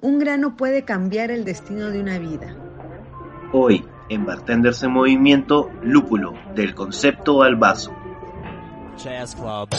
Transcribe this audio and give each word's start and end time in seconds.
Un 0.00 0.18
grano 0.18 0.56
puede 0.56 0.84
cambiar 0.84 1.30
el 1.30 1.46
destino 1.46 1.88
de 1.90 2.00
una 2.00 2.18
vida. 2.18 2.54
Hoy, 3.52 3.82
en 4.10 4.26
Bartenders 4.26 4.82
en 4.82 4.92
Movimiento, 4.92 5.70
Lúpulo, 5.82 6.34
del 6.54 6.74
concepto 6.74 7.42
al 7.42 7.56
vaso. 7.56 7.96
Jazz 9.02 9.34
Club. 9.34 9.70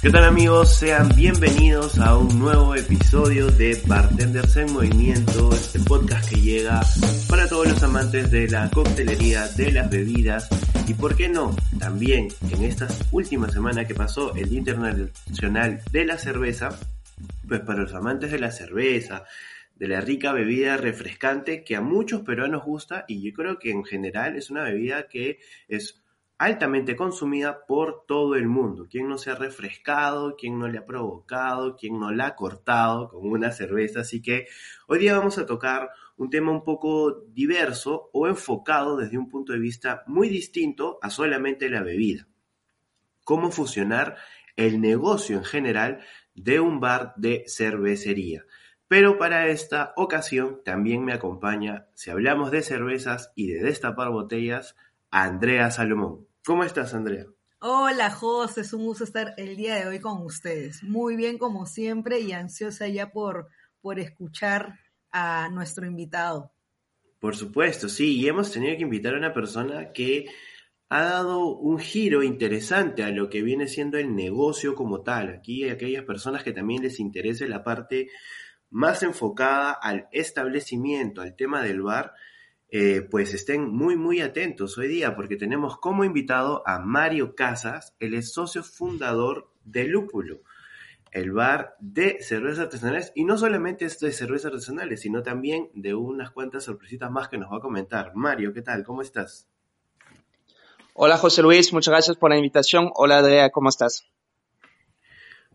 ¿Qué 0.00 0.10
tal 0.10 0.24
amigos? 0.24 0.76
Sean 0.76 1.08
bienvenidos 1.16 1.98
a 1.98 2.16
un 2.16 2.38
nuevo 2.38 2.76
episodio 2.76 3.48
de 3.48 3.82
Bartenders 3.86 4.56
en 4.58 4.72
Movimiento, 4.72 5.50
este 5.50 5.80
podcast 5.80 6.28
que 6.28 6.40
llega 6.40 6.82
para 7.28 7.48
todos 7.48 7.66
los 7.66 7.82
amantes 7.82 8.30
de 8.30 8.46
la 8.48 8.70
coctelería, 8.70 9.48
de 9.48 9.72
las 9.72 9.90
bebidas 9.90 10.48
y 10.86 10.94
por 10.94 11.16
qué 11.16 11.28
no, 11.28 11.56
también 11.78 12.28
en 12.50 12.64
esta 12.64 12.88
última 13.10 13.48
semana 13.48 13.86
que 13.86 13.94
pasó 13.94 14.34
el 14.34 14.50
Día 14.50 14.58
Internacional 14.58 15.80
de 15.90 16.04
la 16.04 16.18
Cerveza, 16.18 16.78
pues 17.48 17.60
para 17.60 17.82
los 17.82 17.94
amantes 17.94 18.30
de 18.30 18.38
la 18.38 18.50
cerveza, 18.50 19.24
de 19.76 19.88
la 19.88 20.00
rica 20.00 20.32
bebida 20.32 20.76
refrescante 20.76 21.64
que 21.64 21.76
a 21.76 21.80
muchos 21.80 22.22
peruanos 22.22 22.64
gusta 22.64 23.04
y 23.08 23.22
yo 23.22 23.32
creo 23.32 23.58
que 23.58 23.70
en 23.70 23.84
general 23.84 24.36
es 24.36 24.50
una 24.50 24.62
bebida 24.62 25.08
que 25.08 25.38
es 25.68 26.03
altamente 26.38 26.96
consumida 26.96 27.64
por 27.66 28.04
todo 28.06 28.34
el 28.34 28.48
mundo. 28.48 28.86
¿Quién 28.90 29.08
no 29.08 29.18
se 29.18 29.30
ha 29.30 29.34
refrescado? 29.34 30.36
¿Quién 30.36 30.58
no 30.58 30.68
le 30.68 30.78
ha 30.78 30.86
provocado? 30.86 31.76
¿Quién 31.76 31.98
no 31.98 32.10
la 32.10 32.26
ha 32.26 32.36
cortado 32.36 33.08
con 33.08 33.28
una 33.28 33.52
cerveza? 33.52 34.00
Así 34.00 34.20
que 34.20 34.46
hoy 34.86 34.98
día 34.98 35.16
vamos 35.16 35.38
a 35.38 35.46
tocar 35.46 35.90
un 36.16 36.30
tema 36.30 36.52
un 36.52 36.64
poco 36.64 37.22
diverso 37.28 38.10
o 38.12 38.26
enfocado 38.26 38.96
desde 38.96 39.18
un 39.18 39.28
punto 39.28 39.52
de 39.52 39.58
vista 39.58 40.02
muy 40.06 40.28
distinto 40.28 40.98
a 41.02 41.10
solamente 41.10 41.68
la 41.68 41.82
bebida. 41.82 42.26
Cómo 43.24 43.50
fusionar 43.50 44.16
el 44.56 44.80
negocio 44.80 45.36
en 45.36 45.44
general 45.44 46.00
de 46.34 46.60
un 46.60 46.80
bar 46.80 47.14
de 47.16 47.44
cervecería. 47.46 48.44
Pero 48.86 49.18
para 49.18 49.48
esta 49.48 49.92
ocasión 49.96 50.60
también 50.64 51.04
me 51.04 51.14
acompaña, 51.14 51.86
si 51.94 52.10
hablamos 52.10 52.50
de 52.50 52.62
cervezas 52.62 53.32
y 53.34 53.48
de 53.48 53.62
destapar 53.62 54.10
botellas, 54.10 54.76
Andrea 55.16 55.70
Salomón. 55.70 56.26
¿Cómo 56.44 56.64
estás, 56.64 56.92
Andrea? 56.92 57.24
Hola, 57.60 58.10
José, 58.10 58.62
es 58.62 58.72
un 58.72 58.84
gusto 58.84 59.04
estar 59.04 59.32
el 59.36 59.54
día 59.54 59.76
de 59.76 59.86
hoy 59.86 60.00
con 60.00 60.20
ustedes. 60.22 60.82
Muy 60.82 61.14
bien, 61.14 61.38
como 61.38 61.66
siempre, 61.66 62.18
y 62.18 62.32
ansiosa 62.32 62.88
ya 62.88 63.12
por, 63.12 63.48
por 63.80 64.00
escuchar 64.00 64.80
a 65.12 65.48
nuestro 65.50 65.86
invitado. 65.86 66.52
Por 67.20 67.36
supuesto, 67.36 67.88
sí, 67.88 68.16
y 68.16 68.26
hemos 68.26 68.50
tenido 68.50 68.76
que 68.76 68.82
invitar 68.82 69.14
a 69.14 69.18
una 69.18 69.32
persona 69.32 69.92
que 69.92 70.26
ha 70.88 71.04
dado 71.04 71.46
un 71.46 71.78
giro 71.78 72.24
interesante 72.24 73.04
a 73.04 73.10
lo 73.10 73.30
que 73.30 73.42
viene 73.42 73.68
siendo 73.68 73.98
el 73.98 74.16
negocio 74.16 74.74
como 74.74 75.02
tal. 75.02 75.28
Aquí 75.28 75.62
hay 75.62 75.70
aquellas 75.70 76.02
personas 76.02 76.42
que 76.42 76.52
también 76.52 76.82
les 76.82 76.98
interese 76.98 77.46
la 77.46 77.62
parte 77.62 78.08
más 78.68 79.04
enfocada 79.04 79.74
al 79.74 80.08
establecimiento, 80.10 81.20
al 81.20 81.36
tema 81.36 81.62
del 81.62 81.82
bar, 81.82 82.14
eh, 82.70 83.06
pues 83.10 83.34
estén 83.34 83.68
muy, 83.68 83.96
muy 83.96 84.20
atentos 84.20 84.76
hoy 84.78 84.88
día 84.88 85.14
porque 85.14 85.36
tenemos 85.36 85.78
como 85.78 86.04
invitado 86.04 86.62
a 86.66 86.78
Mario 86.78 87.34
Casas, 87.34 87.94
es 88.00 88.32
socio 88.32 88.64
fundador 88.64 89.50
de 89.64 89.84
Lúpulo, 89.84 90.40
el 91.12 91.30
bar 91.30 91.76
de 91.78 92.18
cervezas 92.20 92.60
artesanales 92.60 93.12
y 93.14 93.24
no 93.24 93.38
solamente 93.38 93.84
es 93.84 94.00
de 94.00 94.12
cervezas 94.12 94.52
artesanales, 94.52 95.00
sino 95.00 95.22
también 95.22 95.70
de 95.74 95.94
unas 95.94 96.30
cuantas 96.32 96.64
sorpresitas 96.64 97.10
más 97.10 97.28
que 97.28 97.38
nos 97.38 97.52
va 97.52 97.58
a 97.58 97.60
comentar. 97.60 98.12
Mario, 98.14 98.52
¿qué 98.52 98.62
tal? 98.62 98.82
¿Cómo 98.82 99.02
estás? 99.02 99.48
Hola 100.94 101.16
José 101.16 101.42
Luis, 101.42 101.72
muchas 101.72 101.92
gracias 101.92 102.16
por 102.16 102.30
la 102.30 102.36
invitación. 102.36 102.90
Hola 102.94 103.18
Andrea, 103.18 103.50
¿cómo 103.50 103.68
estás? 103.68 104.08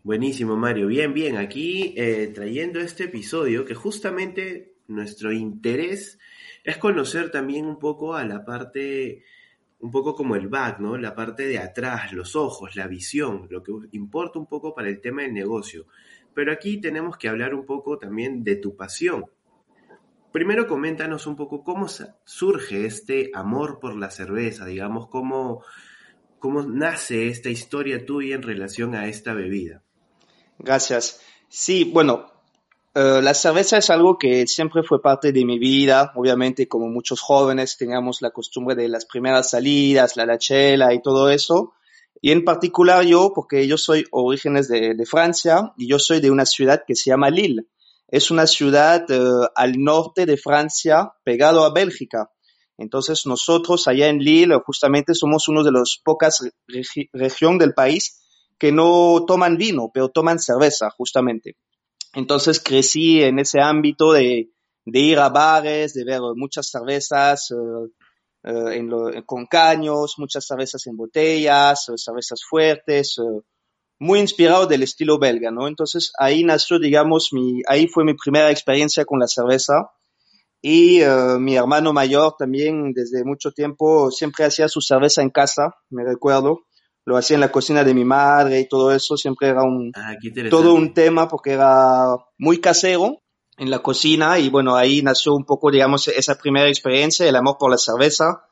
Buenísimo 0.02 0.56
Mario, 0.56 0.86
bien, 0.86 1.12
bien, 1.12 1.36
aquí 1.36 1.92
eh, 1.98 2.30
trayendo 2.34 2.80
este 2.80 3.04
episodio 3.04 3.66
que 3.66 3.74
justamente 3.74 4.76
nuestro 4.86 5.32
interés 5.32 6.18
es 6.64 6.76
conocer 6.76 7.30
también 7.30 7.66
un 7.66 7.78
poco 7.78 8.14
a 8.14 8.24
la 8.24 8.44
parte, 8.44 9.24
un 9.80 9.90
poco 9.90 10.14
como 10.14 10.36
el 10.36 10.48
back, 10.48 10.80
¿no? 10.80 10.96
La 10.96 11.14
parte 11.14 11.46
de 11.46 11.58
atrás, 11.58 12.12
los 12.12 12.36
ojos, 12.36 12.76
la 12.76 12.86
visión, 12.86 13.46
lo 13.50 13.62
que 13.62 13.72
importa 13.92 14.38
un 14.38 14.46
poco 14.46 14.74
para 14.74 14.88
el 14.88 15.00
tema 15.00 15.22
del 15.22 15.34
negocio. 15.34 15.86
Pero 16.34 16.52
aquí 16.52 16.80
tenemos 16.80 17.16
que 17.16 17.28
hablar 17.28 17.54
un 17.54 17.66
poco 17.66 17.98
también 17.98 18.44
de 18.44 18.56
tu 18.56 18.76
pasión. 18.76 19.24
Primero 20.32 20.68
coméntanos 20.68 21.26
un 21.26 21.34
poco 21.34 21.64
cómo 21.64 21.88
surge 21.88 22.86
este 22.86 23.30
amor 23.34 23.80
por 23.80 23.96
la 23.96 24.10
cerveza, 24.10 24.64
digamos, 24.64 25.08
cómo, 25.08 25.64
cómo 26.38 26.62
nace 26.62 27.26
esta 27.28 27.48
historia 27.48 28.06
tuya 28.06 28.36
en 28.36 28.42
relación 28.42 28.94
a 28.94 29.08
esta 29.08 29.34
bebida. 29.34 29.82
Gracias. 30.58 31.20
Sí, 31.48 31.90
bueno, 31.92 32.29
eh, 32.92 33.20
la 33.22 33.34
cerveza 33.34 33.78
es 33.78 33.88
algo 33.88 34.18
que 34.18 34.46
siempre 34.48 34.82
fue 34.82 35.00
parte 35.00 35.32
de 35.32 35.44
mi 35.44 35.58
vida. 35.58 36.12
Obviamente, 36.16 36.66
como 36.66 36.88
muchos 36.88 37.20
jóvenes, 37.20 37.76
teníamos 37.76 38.20
la 38.20 38.30
costumbre 38.30 38.74
de 38.74 38.88
las 38.88 39.06
primeras 39.06 39.50
salidas, 39.50 40.16
la 40.16 40.26
lachela 40.26 40.92
y 40.92 41.00
todo 41.00 41.30
eso. 41.30 41.74
Y 42.20 42.32
en 42.32 42.44
particular 42.44 43.04
yo, 43.04 43.32
porque 43.34 43.66
yo 43.68 43.78
soy 43.78 44.04
orígenes 44.10 44.68
de, 44.68 45.06
Francia 45.06 45.72
y 45.76 45.88
yo 45.88 45.98
soy 45.98 46.20
de 46.20 46.30
una 46.30 46.44
ciudad 46.44 46.82
que 46.86 46.96
se 46.96 47.10
llama 47.10 47.30
Lille. 47.30 47.66
Es 48.08 48.32
una 48.32 48.46
ciudad 48.46 49.06
eh, 49.08 49.48
al 49.54 49.78
norte 49.78 50.26
de 50.26 50.36
Francia, 50.36 51.12
pegado 51.22 51.64
a 51.64 51.72
Bélgica. 51.72 52.30
Entonces 52.76 53.24
nosotros 53.24 53.86
allá 53.86 54.08
en 54.08 54.18
Lille 54.18 54.60
justamente 54.66 55.14
somos 55.14 55.48
uno 55.48 55.62
de 55.62 55.70
los 55.70 56.00
pocas 56.04 56.42
regiones 57.12 57.58
del 57.60 57.74
país 57.74 58.20
que 58.58 58.72
no 58.72 59.24
toman 59.26 59.56
vino, 59.56 59.90
pero 59.94 60.08
toman 60.08 60.38
cerveza 60.38 60.90
justamente. 60.90 61.56
Entonces 62.12 62.60
crecí 62.60 63.22
en 63.22 63.38
ese 63.38 63.60
ámbito 63.60 64.12
de, 64.12 64.50
ir 64.84 65.18
a 65.18 65.28
bares, 65.28 65.94
de 65.94 66.04
ver 66.04 66.20
muchas 66.34 66.68
cervezas 66.68 67.52
eh, 67.52 68.78
eh, 68.78 69.22
con 69.24 69.46
caños, 69.46 70.14
muchas 70.18 70.46
cervezas 70.46 70.86
en 70.86 70.96
botellas, 70.96 71.88
eh, 71.88 71.92
cervezas 71.96 72.40
fuertes, 72.48 73.16
muy 73.98 74.18
inspirado 74.18 74.66
del 74.66 74.82
estilo 74.82 75.18
belga, 75.18 75.50
¿no? 75.50 75.68
Entonces 75.68 76.12
ahí 76.18 76.42
nació, 76.42 76.78
digamos, 76.78 77.30
mi, 77.32 77.60
ahí 77.68 77.86
fue 77.86 78.04
mi 78.04 78.14
primera 78.14 78.50
experiencia 78.50 79.04
con 79.04 79.20
la 79.20 79.28
cerveza. 79.28 79.90
Y 80.62 81.00
mi 81.38 81.56
hermano 81.56 81.94
mayor 81.94 82.34
también 82.38 82.92
desde 82.92 83.24
mucho 83.24 83.50
tiempo 83.50 84.10
siempre 84.10 84.44
hacía 84.44 84.68
su 84.68 84.82
cerveza 84.82 85.22
en 85.22 85.30
casa, 85.30 85.74
me 85.88 86.04
recuerdo 86.04 86.66
lo 87.04 87.16
hacía 87.16 87.34
en 87.34 87.40
la 87.40 87.52
cocina 87.52 87.84
de 87.84 87.94
mi 87.94 88.04
madre 88.04 88.60
y 88.60 88.68
todo 88.68 88.92
eso, 88.92 89.16
siempre 89.16 89.48
era 89.48 89.62
un, 89.62 89.92
ah, 89.94 90.16
todo 90.50 90.74
un 90.74 90.92
tema 90.94 91.28
porque 91.28 91.52
era 91.52 92.16
muy 92.38 92.60
casero 92.60 93.22
en 93.56 93.70
la 93.70 93.80
cocina 93.80 94.38
y 94.38 94.48
bueno, 94.48 94.76
ahí 94.76 95.02
nació 95.02 95.34
un 95.34 95.44
poco, 95.44 95.70
digamos, 95.70 96.08
esa 96.08 96.36
primera 96.36 96.68
experiencia, 96.68 97.28
el 97.28 97.36
amor 97.36 97.56
por 97.58 97.70
la 97.70 97.78
cerveza. 97.78 98.46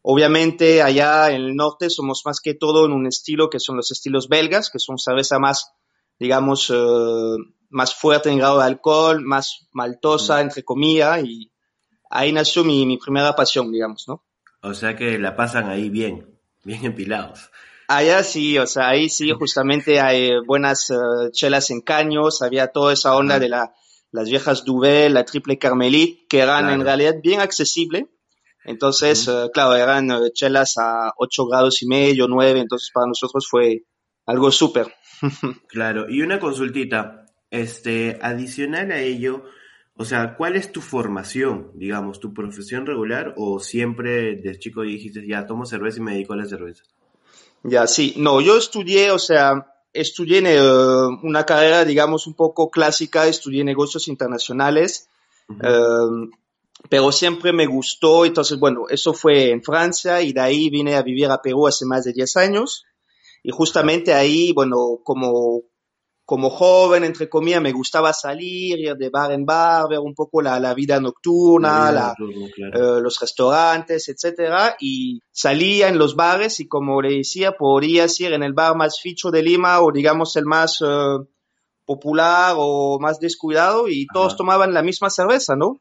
Obviamente 0.00 0.80
allá 0.82 1.30
en 1.30 1.42
el 1.42 1.56
norte 1.56 1.90
somos 1.90 2.22
más 2.24 2.40
que 2.40 2.54
todo 2.54 2.86
en 2.86 2.92
un 2.92 3.06
estilo 3.06 3.50
que 3.50 3.60
son 3.60 3.76
los 3.76 3.90
estilos 3.90 4.28
belgas, 4.28 4.70
que 4.70 4.78
son 4.78 4.96
cerveza 4.96 5.38
más, 5.38 5.72
digamos, 6.18 6.70
eh, 6.70 7.36
más 7.68 7.94
fuerte 7.94 8.30
en 8.30 8.38
grado 8.38 8.58
de 8.58 8.64
alcohol, 8.64 9.22
más 9.22 9.68
maltosa, 9.72 10.40
entre 10.40 10.62
comillas, 10.62 11.22
y 11.24 11.52
ahí 12.08 12.32
nació 12.32 12.64
mi, 12.64 12.86
mi 12.86 12.96
primera 12.96 13.34
pasión, 13.34 13.70
digamos, 13.70 14.04
¿no? 14.08 14.24
O 14.62 14.74
sea 14.74 14.96
que 14.96 15.18
la 15.18 15.36
pasan 15.36 15.68
ahí 15.68 15.90
bien, 15.90 16.38
bien 16.64 16.84
empilados. 16.84 17.50
Allá 17.90 18.22
sí, 18.22 18.58
o 18.58 18.66
sea, 18.66 18.90
ahí 18.90 19.08
sí 19.08 19.30
justamente 19.32 19.98
hay 19.98 20.32
buenas 20.46 20.90
eh, 20.90 21.30
chelas 21.32 21.70
en 21.70 21.80
caños, 21.80 22.42
había 22.42 22.68
toda 22.68 22.92
esa 22.92 23.16
onda 23.16 23.38
de 23.38 23.48
la, 23.48 23.72
las 24.12 24.28
viejas 24.28 24.66
Duvel, 24.66 25.14
la 25.14 25.24
triple 25.24 25.56
Carmelit, 25.56 26.28
que 26.28 26.40
eran 26.40 26.68
en 26.68 26.82
realidad 26.82 27.14
bien 27.22 27.40
accesibles. 27.40 28.04
Entonces, 28.66 29.26
eh, 29.28 29.48
claro, 29.54 29.74
eran 29.74 30.10
eh, 30.10 30.30
chelas 30.34 30.76
a 30.76 31.14
8 31.16 31.46
grados 31.46 31.82
y 31.82 31.86
medio, 31.86 32.28
9, 32.28 32.60
entonces 32.60 32.90
para 32.92 33.06
nosotros 33.06 33.48
fue 33.48 33.84
algo 34.26 34.50
súper. 34.50 34.94
claro, 35.68 36.10
y 36.10 36.20
una 36.20 36.38
consultita, 36.38 37.24
este, 37.50 38.18
adicional 38.20 38.92
a 38.92 39.00
ello, 39.00 39.44
o 39.96 40.04
sea, 40.04 40.36
¿cuál 40.36 40.56
es 40.56 40.72
tu 40.72 40.82
formación, 40.82 41.70
digamos, 41.74 42.20
tu 42.20 42.34
profesión 42.34 42.84
regular 42.84 43.32
o 43.38 43.60
siempre 43.60 44.36
desde 44.36 44.58
chico 44.58 44.82
dijiste, 44.82 45.26
ya 45.26 45.46
tomo 45.46 45.64
cerveza 45.64 46.00
y 46.00 46.02
me 46.02 46.12
dedico 46.12 46.34
a 46.34 46.36
la 46.36 46.44
cerveza? 46.44 46.84
Ya, 47.62 47.86
sí. 47.86 48.14
No, 48.16 48.40
yo 48.40 48.56
estudié, 48.56 49.10
o 49.10 49.18
sea, 49.18 49.74
estudié 49.92 50.40
una 51.22 51.44
carrera, 51.44 51.84
digamos, 51.84 52.26
un 52.26 52.34
poco 52.34 52.70
clásica, 52.70 53.26
estudié 53.26 53.64
negocios 53.64 54.08
internacionales, 54.08 55.08
em, 55.48 56.30
pero 56.88 57.10
siempre 57.10 57.52
me 57.52 57.66
gustó, 57.66 58.24
entonces, 58.24 58.58
bueno, 58.58 58.84
eso 58.88 59.12
fue 59.12 59.50
en 59.50 59.62
Francia 59.62 60.22
y 60.22 60.32
de 60.32 60.40
ahí 60.40 60.70
vine 60.70 60.94
a 60.94 61.02
vivir 61.02 61.26
a 61.30 61.42
Perú 61.42 61.66
hace 61.66 61.84
más 61.86 62.04
de 62.04 62.12
10 62.12 62.36
años 62.36 62.84
y 63.42 63.50
justamente 63.50 64.14
ahí, 64.14 64.52
bueno, 64.52 65.00
como 65.02 65.62
como 66.28 66.50
joven, 66.50 67.04
entre 67.04 67.26
comillas, 67.26 67.62
me 67.62 67.72
gustaba 67.72 68.12
salir, 68.12 68.78
ir 68.78 68.94
de 68.96 69.08
bar 69.08 69.32
en 69.32 69.46
bar, 69.46 69.88
ver 69.88 70.00
un 70.00 70.14
poco 70.14 70.42
la, 70.42 70.60
la 70.60 70.74
vida 70.74 71.00
nocturna, 71.00 71.90
la, 71.90 72.14
eh, 72.18 73.00
los 73.00 73.18
restaurantes, 73.18 74.10
etcétera, 74.10 74.76
y 74.78 75.22
salía 75.32 75.88
en 75.88 75.96
los 75.96 76.16
bares 76.16 76.60
y 76.60 76.68
como 76.68 77.00
le 77.00 77.16
decía, 77.16 77.52
podía 77.52 78.04
ir 78.18 78.34
en 78.34 78.42
el 78.42 78.52
bar 78.52 78.76
más 78.76 79.00
ficho 79.00 79.30
de 79.30 79.42
Lima 79.42 79.80
o 79.80 79.90
digamos 79.90 80.36
el 80.36 80.44
más 80.44 80.82
eh, 80.86 81.16
popular 81.86 82.56
o 82.58 82.98
más 83.00 83.20
descuidado 83.20 83.88
y 83.88 84.06
todos 84.12 84.36
tomaban 84.36 84.74
la 84.74 84.82
misma 84.82 85.08
cerveza, 85.08 85.56
¿no? 85.56 85.80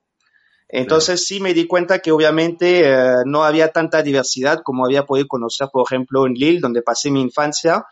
Entonces 0.70 1.26
sí 1.26 1.42
me 1.42 1.54
di 1.54 1.68
cuenta 1.68 2.00
que 2.00 2.14
obviamente 2.14 2.90
eh, 2.90 3.16
no 3.26 3.44
había 3.44 3.74
tanta 3.74 4.02
diversidad 4.02 4.62
como 4.64 4.86
había 4.86 5.06
podido 5.06 5.28
conocer, 5.28 5.68
por 5.74 5.84
ejemplo, 5.86 6.26
en 6.26 6.36
Lille, 6.36 6.62
donde 6.62 6.84
pasé 6.84 7.12
mi 7.12 7.20
infancia, 7.20 7.86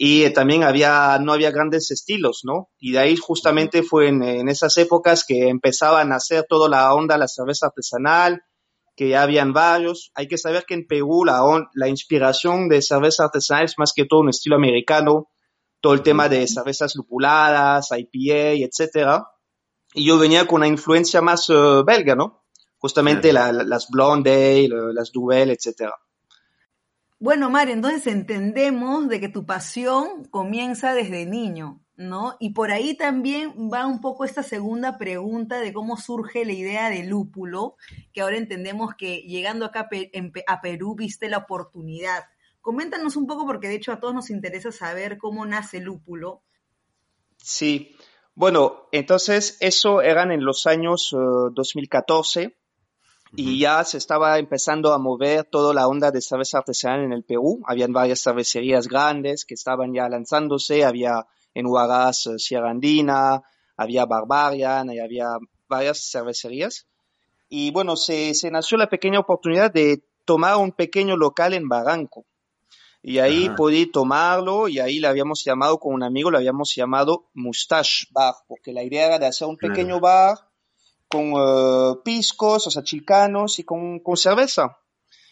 y 0.00 0.30
también 0.30 0.62
había, 0.62 1.18
no 1.20 1.32
había 1.32 1.50
grandes 1.50 1.90
estilos, 1.90 2.42
¿no? 2.44 2.70
Y 2.78 2.92
de 2.92 3.00
ahí 3.00 3.16
justamente 3.16 3.82
fue 3.82 4.06
en, 4.06 4.48
esas 4.48 4.76
épocas 4.76 5.24
que 5.26 5.48
empezaban 5.48 6.12
a 6.12 6.16
hacer 6.16 6.46
toda 6.48 6.68
la 6.68 6.94
onda, 6.94 7.18
la 7.18 7.26
cerveza 7.26 7.66
artesanal, 7.66 8.42
que 8.94 9.08
ya 9.08 9.22
habían 9.22 9.52
varios. 9.52 10.12
Hay 10.14 10.28
que 10.28 10.38
saber 10.38 10.64
que 10.66 10.74
en 10.74 10.86
Perú 10.86 11.24
la, 11.24 11.42
la 11.74 11.88
inspiración 11.88 12.68
de 12.68 12.80
cerveza 12.80 13.24
artesanal 13.24 13.64
es 13.64 13.74
más 13.76 13.92
que 13.92 14.04
todo 14.04 14.20
un 14.20 14.28
estilo 14.28 14.54
americano, 14.54 15.30
todo 15.80 15.94
el 15.94 16.02
tema 16.02 16.28
de 16.28 16.46
cervezas 16.46 16.94
lupuladas, 16.94 17.88
IPA, 17.90 18.66
etcétera. 18.66 19.26
Y 19.94 20.06
yo 20.06 20.16
venía 20.16 20.46
con 20.46 20.58
una 20.58 20.68
influencia 20.68 21.20
más 21.22 21.50
eh, 21.50 21.82
belga, 21.84 22.14
¿no? 22.14 22.44
Justamente 22.76 23.32
las 23.32 23.88
Blonde, 23.90 24.68
las 24.94 25.10
Duvel, 25.10 25.50
etcétera. 25.50 25.92
Bueno, 27.20 27.50
Mar, 27.50 27.68
entonces 27.68 28.06
entendemos 28.06 29.08
de 29.08 29.18
que 29.18 29.28
tu 29.28 29.44
pasión 29.44 30.24
comienza 30.26 30.94
desde 30.94 31.26
niño, 31.26 31.80
¿no? 31.96 32.36
Y 32.38 32.50
por 32.50 32.70
ahí 32.70 32.94
también 32.94 33.68
va 33.72 33.86
un 33.86 34.00
poco 34.00 34.24
esta 34.24 34.44
segunda 34.44 34.98
pregunta 34.98 35.58
de 35.58 35.72
cómo 35.72 35.96
surge 35.96 36.44
la 36.44 36.52
idea 36.52 36.90
de 36.90 37.02
lúpulo, 37.02 37.74
que 38.12 38.20
ahora 38.20 38.36
entendemos 38.36 38.94
que 38.94 39.22
llegando 39.22 39.64
acá 39.64 39.88
a 40.46 40.60
Perú 40.60 40.94
viste 40.94 41.28
la 41.28 41.38
oportunidad. 41.38 42.24
Coméntanos 42.60 43.16
un 43.16 43.26
poco 43.26 43.46
porque 43.46 43.66
de 43.66 43.74
hecho 43.74 43.90
a 43.90 43.98
todos 43.98 44.14
nos 44.14 44.30
interesa 44.30 44.70
saber 44.70 45.18
cómo 45.18 45.44
nace 45.44 45.80
lúpulo. 45.80 46.42
Sí, 47.38 47.96
bueno, 48.34 48.86
entonces 48.92 49.56
eso 49.58 50.02
eran 50.02 50.30
en 50.30 50.44
los 50.44 50.68
años 50.68 51.10
2014 51.10 52.42
eh, 52.42 52.57
y 53.36 53.58
ya 53.58 53.84
se 53.84 53.98
estaba 53.98 54.38
empezando 54.38 54.92
a 54.92 54.98
mover 54.98 55.44
toda 55.44 55.74
la 55.74 55.86
onda 55.86 56.10
de 56.10 56.20
cerveza 56.20 56.58
artesanal 56.58 57.04
en 57.04 57.12
el 57.12 57.24
Perú. 57.24 57.60
Habían 57.66 57.92
varias 57.92 58.22
cervecerías 58.22 58.88
grandes 58.88 59.44
que 59.44 59.54
estaban 59.54 59.92
ya 59.92 60.08
lanzándose. 60.08 60.84
Había 60.84 61.26
en 61.54 61.66
Huaraz 61.66 62.26
eh, 62.26 62.38
Sierra 62.38 62.70
Andina, 62.70 63.42
había 63.76 64.06
Barbarian, 64.06 64.90
y 64.90 64.98
había 64.98 65.36
varias 65.68 66.10
cervecerías. 66.10 66.86
Y 67.50 67.70
bueno, 67.70 67.96
se, 67.96 68.34
se 68.34 68.50
nació 68.50 68.78
la 68.78 68.88
pequeña 68.88 69.20
oportunidad 69.20 69.72
de 69.72 70.02
tomar 70.24 70.56
un 70.56 70.72
pequeño 70.72 71.16
local 71.16 71.54
en 71.54 71.68
Barranco. 71.68 72.24
Y 73.02 73.20
ahí 73.20 73.48
podí 73.56 73.86
tomarlo 73.86 74.68
y 74.68 74.80
ahí 74.80 74.98
le 74.98 75.06
habíamos 75.06 75.44
llamado 75.44 75.78
con 75.78 75.94
un 75.94 76.02
amigo, 76.02 76.30
le 76.30 76.38
habíamos 76.38 76.74
llamado 76.74 77.28
Mustache 77.32 78.08
Bar, 78.10 78.34
porque 78.48 78.72
la 78.72 78.82
idea 78.82 79.06
era 79.06 79.18
de 79.20 79.26
hacer 79.26 79.46
un 79.46 79.56
pequeño 79.56 80.00
bar 80.00 80.47
con 81.08 81.32
eh, 81.36 81.94
piscos, 82.04 82.66
o 82.66 82.70
sea, 82.70 82.82
chilcanos 82.82 83.58
y 83.58 83.64
con, 83.64 84.00
con 84.00 84.16
cerveza. 84.16 84.78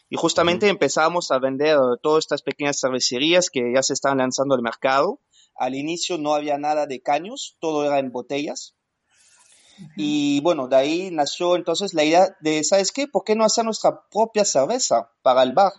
Y 0.08 0.16
justamente 0.16 0.68
empezamos 0.68 1.30
a 1.30 1.38
vender 1.38 1.78
todas 2.02 2.24
estas 2.24 2.42
pequeñas 2.42 2.78
cervecerías 2.80 3.50
que 3.50 3.72
ya 3.74 3.82
se 3.82 3.92
estaban 3.92 4.18
lanzando 4.18 4.54
al 4.54 4.62
mercado. 4.62 5.20
Al 5.56 5.74
inicio 5.74 6.16
no 6.16 6.34
había 6.34 6.58
nada 6.58 6.86
de 6.86 7.00
caños, 7.00 7.56
todo 7.60 7.84
era 7.84 7.98
en 7.98 8.12
botellas. 8.12 8.76
Y 9.96 10.40
bueno, 10.40 10.68
de 10.68 10.76
ahí 10.76 11.10
nació 11.10 11.56
entonces 11.56 11.92
la 11.92 12.04
idea 12.04 12.36
de, 12.40 12.64
¿sabes 12.64 12.92
qué? 12.92 13.06
¿Por 13.08 13.24
qué 13.24 13.34
no 13.34 13.44
hacer 13.44 13.64
nuestra 13.64 14.06
propia 14.10 14.44
cerveza 14.44 15.10
para 15.22 15.42
el 15.42 15.52
bar? 15.52 15.72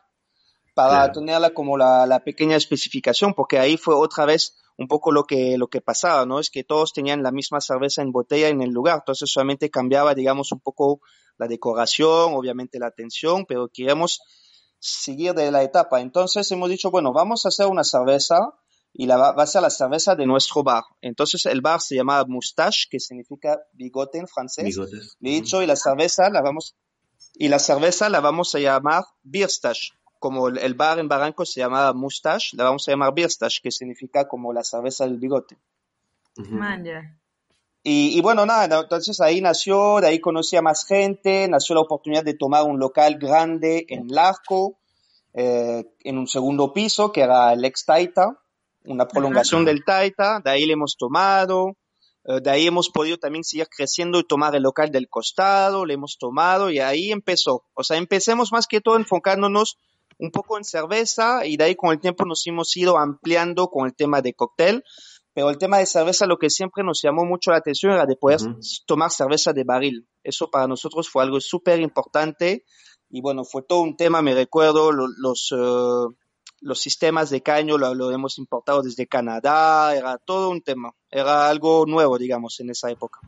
Para 0.75 1.11
tenerla 1.11 1.51
como 1.55 1.75
la, 1.75 2.05
la, 2.05 2.23
pequeña 2.23 2.55
especificación, 2.55 3.33
porque 3.33 3.57
ahí 3.57 3.77
fue 3.77 3.95
otra 3.95 4.25
vez 4.25 4.55
un 4.77 4.87
poco 4.87 5.11
lo 5.11 5.23
que, 5.23 5.57
lo 5.57 5.67
que 5.67 5.81
pasaba, 5.81 6.25
¿no? 6.25 6.39
Es 6.39 6.49
que 6.49 6.63
todos 6.63 6.93
tenían 6.93 7.23
la 7.23 7.31
misma 7.31 7.61
cerveza 7.61 8.01
en 8.01 8.11
botella 8.11 8.47
en 8.49 8.61
el 8.61 8.69
lugar, 8.69 8.99
entonces 8.99 9.31
solamente 9.31 9.69
cambiaba, 9.69 10.13
digamos, 10.13 10.51
un 10.51 10.59
poco 10.59 11.01
la 11.37 11.47
decoración, 11.47 12.33
obviamente 12.33 12.79
la 12.79 12.87
atención, 12.87 13.45
pero 13.45 13.69
queríamos 13.69 14.21
seguir 14.79 15.33
de 15.33 15.51
la 15.51 15.63
etapa. 15.63 16.01
Entonces 16.01 16.51
hemos 16.51 16.69
dicho, 16.69 16.91
bueno, 16.91 17.11
vamos 17.11 17.45
a 17.45 17.49
hacer 17.49 17.67
una 17.67 17.83
cerveza 17.83 18.37
y 18.93 19.05
la 19.05 19.17
va, 19.17 19.29
a 19.29 19.47
ser 19.47 19.61
la 19.61 19.69
cerveza 19.69 20.15
de 20.15 20.25
nuestro 20.25 20.63
bar. 20.63 20.83
Entonces 21.01 21.45
el 21.45 21.61
bar 21.61 21.81
se 21.81 21.95
llamaba 21.95 22.25
Moustache, 22.27 22.87
que 22.89 22.99
significa 22.99 23.59
bigote 23.73 24.19
en 24.19 24.27
francés. 24.27 24.65
Bigotes. 24.65 25.17
Le 25.19 25.29
he 25.29 25.33
dicho, 25.33 25.61
y 25.61 25.67
la 25.67 25.75
cerveza 25.75 26.29
la 26.29 26.41
vamos, 26.41 26.75
y 27.33 27.49
la 27.49 27.59
cerveza 27.59 28.09
la 28.09 28.19
vamos 28.19 28.53
a 28.55 28.59
llamar 28.59 29.05
Bierstache 29.23 29.96
como 30.19 30.47
el, 30.49 30.73
bar 30.73 30.99
en 30.99 31.07
Barranco 31.07 31.45
se 31.45 31.59
llamaba 31.59 31.93
Mustache, 31.93 32.55
la 32.57 32.63
vamos 32.63 32.87
a 32.87 32.91
llamar 32.91 33.13
Bierstache, 33.13 33.59
que 33.61 33.71
significa 33.71 34.27
como 34.27 34.53
la 34.53 34.63
cerveza 34.63 35.05
del 35.05 35.17
bigote. 35.17 35.57
y, 37.83 38.17
y, 38.17 38.21
bueno, 38.21 38.45
nada, 38.45 38.81
entonces 38.81 39.21
ahí 39.21 39.39
nació, 39.39 40.01
de 40.01 40.07
ahí 40.07 40.19
conocí 40.19 40.57
a 40.57 40.61
más 40.61 40.85
gente, 40.85 41.47
nació 41.47 41.75
la 41.75 41.81
oportunidad 41.81 42.23
de 42.23 42.33
tomar 42.33 42.63
un 42.63 42.79
local 42.79 43.17
grande 43.17 43.85
en 43.87 44.09
Larco, 44.09 44.77
eh, 45.33 45.85
en 46.03 46.17
un 46.17 46.27
segundo 46.27 46.73
piso, 46.73 47.11
que 47.11 47.21
era 47.21 47.53
el 47.53 47.63
ex 47.63 47.85
Taita, 47.85 48.37
una 48.83 49.07
prolongación 49.07 49.63
del 49.63 49.85
Taita, 49.85 50.41
de 50.43 50.49
ahí 50.49 50.65
le 50.65 50.73
hemos 50.73 50.97
tomado, 50.97 51.77
eh, 52.25 52.41
de 52.41 52.49
ahí 52.49 52.67
hemos 52.67 52.89
podido 52.89 53.17
también 53.17 53.45
seguir 53.45 53.67
creciendo 53.69 54.19
y 54.19 54.27
tomar 54.27 54.53
el 54.55 54.63
local 54.63 54.91
del 54.91 55.07
costado, 55.07 55.85
le 55.85 55.93
hemos 55.93 56.17
tomado 56.17 56.69
y 56.69 56.79
ahí 56.79 57.11
empezó. 57.11 57.63
O 57.73 57.83
sea, 57.83 57.95
empecemos 57.95 58.51
más 58.51 58.67
que 58.67 58.81
todo 58.81 58.97
enfocándonos 58.97 59.77
un 60.19 60.31
poco 60.31 60.57
en 60.57 60.63
cerveza 60.63 61.45
y 61.45 61.57
de 61.57 61.65
ahí 61.65 61.75
con 61.75 61.91
el 61.91 61.99
tiempo 61.99 62.25
nos 62.25 62.45
hemos 62.47 62.75
ido 62.75 62.97
ampliando 62.97 63.67
con 63.67 63.85
el 63.85 63.95
tema 63.95 64.21
de 64.21 64.33
cóctel. 64.33 64.83
Pero 65.33 65.51
el 65.51 65.59
tema 65.59 65.77
de 65.77 65.85
cerveza, 65.85 66.25
lo 66.25 66.39
que 66.39 66.49
siempre 66.49 66.83
nos 66.83 66.99
llamó 67.03 67.23
mucho 67.23 67.51
la 67.51 67.57
atención 67.57 67.93
era 67.93 68.07
de 68.07 68.15
poder 68.15 68.39
tomar 68.87 69.11
cerveza 69.11 69.53
de 69.53 69.63
barril. 69.63 70.07
Eso 70.23 70.49
para 70.49 70.67
nosotros 70.67 71.09
fue 71.09 71.21
algo 71.21 71.39
súper 71.39 71.79
importante. 71.79 72.65
Y 73.09 73.21
bueno, 73.21 73.45
fue 73.45 73.61
todo 73.61 73.81
un 73.81 73.95
tema, 73.95 74.23
me 74.23 74.33
recuerdo, 74.33 74.91
los, 74.91 75.51
uh, 75.51 76.11
los 76.61 76.79
sistemas 76.79 77.29
de 77.29 77.43
caño 77.43 77.77
lo, 77.77 77.93
lo, 77.93 78.11
hemos 78.11 78.39
importado 78.39 78.81
desde 78.81 79.05
Canadá, 79.05 79.95
era 79.95 80.17
todo 80.17 80.49
un 80.49 80.63
tema. 80.63 80.91
Era 81.11 81.49
algo 81.49 81.85
nuevo, 81.85 82.17
digamos, 82.17 82.59
en 82.59 82.71
esa 82.71 82.89
época. 82.89 83.19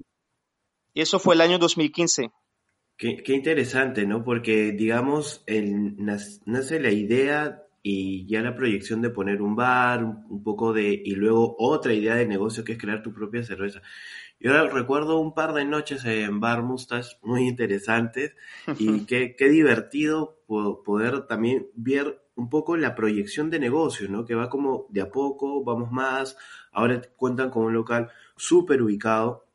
Y 0.95 1.01
eso 1.01 1.19
fue 1.19 1.35
el 1.35 1.41
año 1.41 1.59
2015. 1.59 2.31
Qué, 2.99 3.23
interesante, 3.33 4.05
¿no? 4.05 4.25
Porque, 4.25 4.73
digamos, 4.73 5.41
el, 5.47 5.95
nace 6.45 6.81
la 6.81 6.91
idea 6.91 7.63
y 7.81 8.27
ya 8.27 8.41
la 8.41 8.57
proyección 8.57 9.01
de 9.01 9.09
poner 9.09 9.41
un 9.41 9.55
bar, 9.55 10.03
un 10.03 10.43
poco 10.43 10.73
de, 10.73 11.01
y 11.05 11.15
luego 11.15 11.55
otra 11.59 11.93
idea 11.93 12.15
de 12.15 12.25
negocio 12.25 12.65
que 12.65 12.73
es 12.73 12.77
crear 12.77 13.01
tu 13.01 13.13
propia 13.13 13.41
cerveza. 13.41 13.81
Yo 14.37 14.67
recuerdo 14.67 15.17
un 15.17 15.33
par 15.33 15.53
de 15.53 15.63
noches 15.63 16.03
en 16.03 16.41
Bar 16.41 16.61
Mustache 16.61 17.15
muy 17.23 17.47
interesantes 17.47 18.35
y 18.77 19.05
qué, 19.05 19.33
qué 19.37 19.47
divertido 19.47 20.41
poder 20.45 21.21
también 21.21 21.67
ver 21.75 22.21
un 22.35 22.49
poco 22.49 22.75
la 22.75 22.95
proyección 22.95 23.49
de 23.49 23.59
negocio, 23.59 24.09
¿no? 24.09 24.25
Que 24.25 24.35
va 24.35 24.49
como 24.49 24.87
de 24.89 24.99
a 24.99 25.09
poco, 25.09 25.63
vamos 25.63 25.89
más, 25.89 26.35
ahora 26.73 27.01
cuentan 27.15 27.49
con 27.49 27.63
un 27.63 27.73
local 27.73 28.09
súper 28.35 28.81
ubicado 28.81 29.48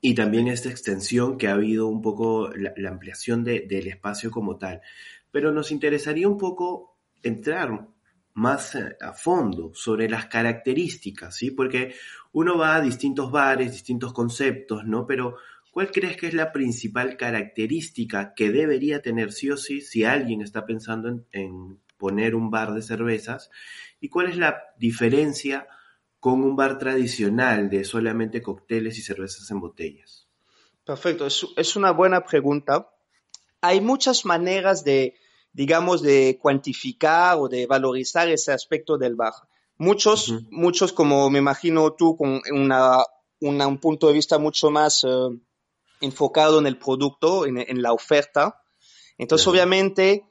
y 0.00 0.14
también 0.14 0.48
esta 0.48 0.70
extensión 0.70 1.36
que 1.36 1.48
ha 1.48 1.52
habido 1.52 1.86
un 1.86 2.00
poco 2.00 2.50
la, 2.54 2.72
ampliación 2.88 3.44
del 3.44 3.86
espacio 3.86 4.30
como 4.30 4.56
tal. 4.56 4.80
Pero 5.30 5.52
nos 5.52 5.70
interesaría 5.70 6.28
un 6.28 6.38
poco 6.38 6.96
entrar 7.22 7.86
más 8.34 8.76
a 8.76 9.12
fondo 9.12 9.72
sobre 9.74 10.08
las 10.08 10.26
características, 10.26 11.36
¿sí? 11.36 11.50
Porque 11.50 11.94
uno 12.32 12.56
va 12.56 12.76
a 12.76 12.80
distintos 12.80 13.30
bares, 13.30 13.72
distintos 13.72 14.12
conceptos, 14.12 14.84
¿no? 14.86 15.06
Pero 15.06 15.36
¿cuál 15.70 15.90
crees 15.90 16.16
que 16.16 16.28
es 16.28 16.34
la 16.34 16.50
principal 16.50 17.16
característica 17.16 18.32
que 18.34 18.50
debería 18.50 19.02
tener 19.02 19.32
sí 19.32 19.50
o 19.50 19.56
sí 19.56 19.82
si 19.82 20.04
alguien 20.04 20.40
está 20.40 20.64
pensando 20.64 21.08
en, 21.08 21.26
en 21.32 21.78
poner 21.98 22.34
un 22.34 22.50
bar 22.50 22.72
de 22.72 22.82
cervezas? 22.82 23.50
¿Y 24.00 24.08
cuál 24.08 24.28
es 24.28 24.38
la 24.38 24.56
diferencia 24.78 25.66
con 26.20 26.42
un 26.42 26.54
bar 26.54 26.78
tradicional 26.78 27.70
de 27.70 27.84
solamente 27.84 28.42
cócteles 28.42 28.98
y 28.98 29.02
cervezas 29.02 29.50
en 29.50 29.60
botellas? 29.60 30.28
Perfecto, 30.84 31.26
es, 31.26 31.76
una 31.76 31.92
buena 31.92 32.24
pregunta. 32.24 32.90
Hay 33.60 33.80
muchas 33.80 34.24
maneras 34.24 34.84
de, 34.84 35.14
digamos, 35.52 36.02
de 36.02 36.38
cuantificar 36.40 37.38
o 37.38 37.48
de 37.48 37.66
valorizar 37.66 38.28
ese 38.28 38.52
aspecto 38.52 38.98
del 38.98 39.16
bar. 39.16 39.32
Muchos, 39.78 40.34
muchos, 40.50 40.92
como 40.92 41.30
me 41.30 41.38
imagino 41.38 41.94
tú, 41.94 42.16
con 42.16 42.42
una, 42.52 42.98
un 43.40 43.78
punto 43.78 44.08
de 44.08 44.12
vista 44.12 44.38
mucho 44.38 44.70
más 44.70 45.04
eh, 45.04 45.08
enfocado 46.02 46.58
en 46.58 46.66
el 46.66 46.76
producto, 46.76 47.46
en, 47.46 47.80
la 47.80 47.92
oferta. 47.92 48.62
Entonces, 49.16 49.46
obviamente, 49.46 50.29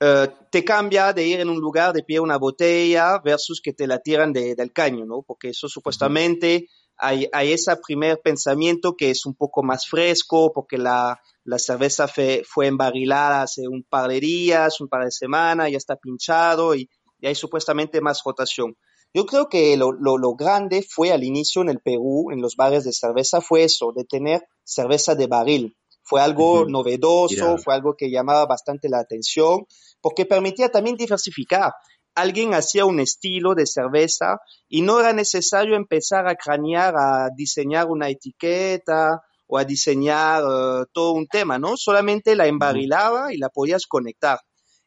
eh, 0.00 0.28
te 0.50 0.64
cambia 0.64 1.12
de 1.12 1.26
ir 1.26 1.40
en 1.40 1.48
un 1.48 1.58
lugar 1.58 1.92
de 1.92 2.04
pie 2.04 2.20
una 2.20 2.38
botella 2.38 3.20
versus 3.24 3.60
que 3.60 3.72
te 3.72 3.86
la 3.86 3.98
tiran 3.98 4.32
del 4.32 4.72
caño, 4.72 5.04
¿no? 5.04 5.22
Porque 5.22 5.50
eso 5.50 5.68
supuestamente 5.68 6.68
hay, 6.96 7.28
hay 7.32 7.52
ese 7.52 7.74
primer 7.76 8.20
pensamiento 8.20 8.94
que 8.96 9.10
es 9.10 9.26
un 9.26 9.34
poco 9.34 9.62
más 9.62 9.86
fresco, 9.86 10.52
porque 10.52 10.78
la, 10.78 11.20
la 11.44 11.58
cerveza 11.58 12.08
fue, 12.08 12.42
fue 12.46 12.66
embarilada 12.66 13.42
hace 13.42 13.68
un 13.68 13.84
par 13.84 14.08
de 14.08 14.20
días, 14.20 14.80
un 14.80 14.88
par 14.88 15.04
de 15.04 15.10
semanas, 15.10 15.70
ya 15.70 15.78
está 15.78 15.96
pinchado 15.96 16.74
y, 16.74 16.88
y 17.20 17.26
hay 17.26 17.34
supuestamente 17.34 18.00
más 18.00 18.22
rotación. 18.24 18.76
Yo 19.14 19.26
creo 19.26 19.48
que 19.48 19.76
lo, 19.76 19.92
lo, 19.92 20.18
lo, 20.18 20.34
grande 20.34 20.84
fue 20.88 21.12
al 21.12 21.24
inicio 21.24 21.62
en 21.62 21.70
el 21.70 21.80
Perú, 21.80 22.30
en 22.30 22.42
los 22.42 22.56
bares 22.56 22.84
de 22.84 22.92
cerveza, 22.92 23.40
fue 23.40 23.64
eso, 23.64 23.92
de 23.96 24.04
tener 24.04 24.42
cerveza 24.64 25.14
de 25.14 25.26
barril. 25.26 25.76
Fue 26.08 26.22
algo 26.22 26.64
novedoso, 26.66 27.58
fue 27.58 27.74
algo 27.74 27.94
que 27.94 28.10
llamaba 28.10 28.46
bastante 28.46 28.88
la 28.88 28.98
atención, 28.98 29.66
porque 30.00 30.24
permitía 30.24 30.70
también 30.70 30.96
diversificar. 30.96 31.72
Alguien 32.14 32.54
hacía 32.54 32.86
un 32.86 32.98
estilo 32.98 33.54
de 33.54 33.66
cerveza 33.66 34.38
y 34.68 34.80
no 34.80 35.00
era 35.00 35.12
necesario 35.12 35.76
empezar 35.76 36.26
a 36.26 36.34
cranear, 36.34 36.94
a 36.96 37.28
diseñar 37.36 37.88
una 37.88 38.08
etiqueta 38.08 39.20
o 39.46 39.58
a 39.58 39.64
diseñar 39.64 40.42
eh, 40.42 40.84
todo 40.94 41.12
un 41.12 41.26
tema, 41.26 41.58
¿no? 41.58 41.76
Solamente 41.76 42.34
la 42.34 42.46
embarilaba 42.46 43.34
y 43.34 43.36
la 43.36 43.50
podías 43.50 43.86
conectar. 43.86 44.40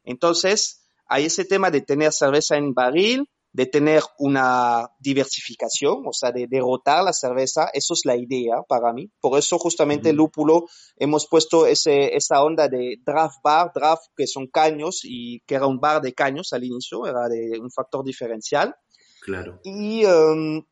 Entonces, 0.03 0.87
hay 1.05 1.25
ese 1.25 1.45
tema 1.45 1.69
de 1.69 1.81
tener 1.81 2.11
cerveza 2.13 2.57
en 2.57 2.73
barril, 2.73 3.29
de 3.53 3.65
tener 3.65 4.01
una 4.17 4.89
diversificación, 4.99 6.03
o 6.07 6.13
sea, 6.13 6.31
de 6.31 6.47
derrotar 6.47 7.03
la 7.03 7.11
cerveza, 7.11 7.69
eso 7.73 7.93
es 7.93 8.01
la 8.05 8.15
idea 8.15 8.63
para 8.67 8.93
mí. 8.93 9.11
Por 9.19 9.37
eso 9.37 9.59
justamente 9.59 10.11
el 10.11 10.15
lúpulo 10.15 10.67
hemos 10.95 11.27
puesto 11.27 11.65
ese, 11.65 12.15
esa 12.15 12.43
onda 12.43 12.69
de 12.69 12.95
draft 13.05 13.39
bar, 13.43 13.71
draft 13.75 14.05
que 14.15 14.25
son 14.25 14.47
caños 14.47 15.01
y 15.03 15.41
que 15.41 15.55
era 15.55 15.67
un 15.67 15.79
bar 15.79 16.01
de 16.01 16.13
caños 16.13 16.53
al 16.53 16.63
inicio, 16.63 17.05
era 17.05 17.27
de 17.27 17.59
un 17.59 17.71
factor 17.71 18.05
diferencial. 18.05 18.73
Claro. 19.21 19.59
Y, 19.63 20.05
um, 20.05 20.63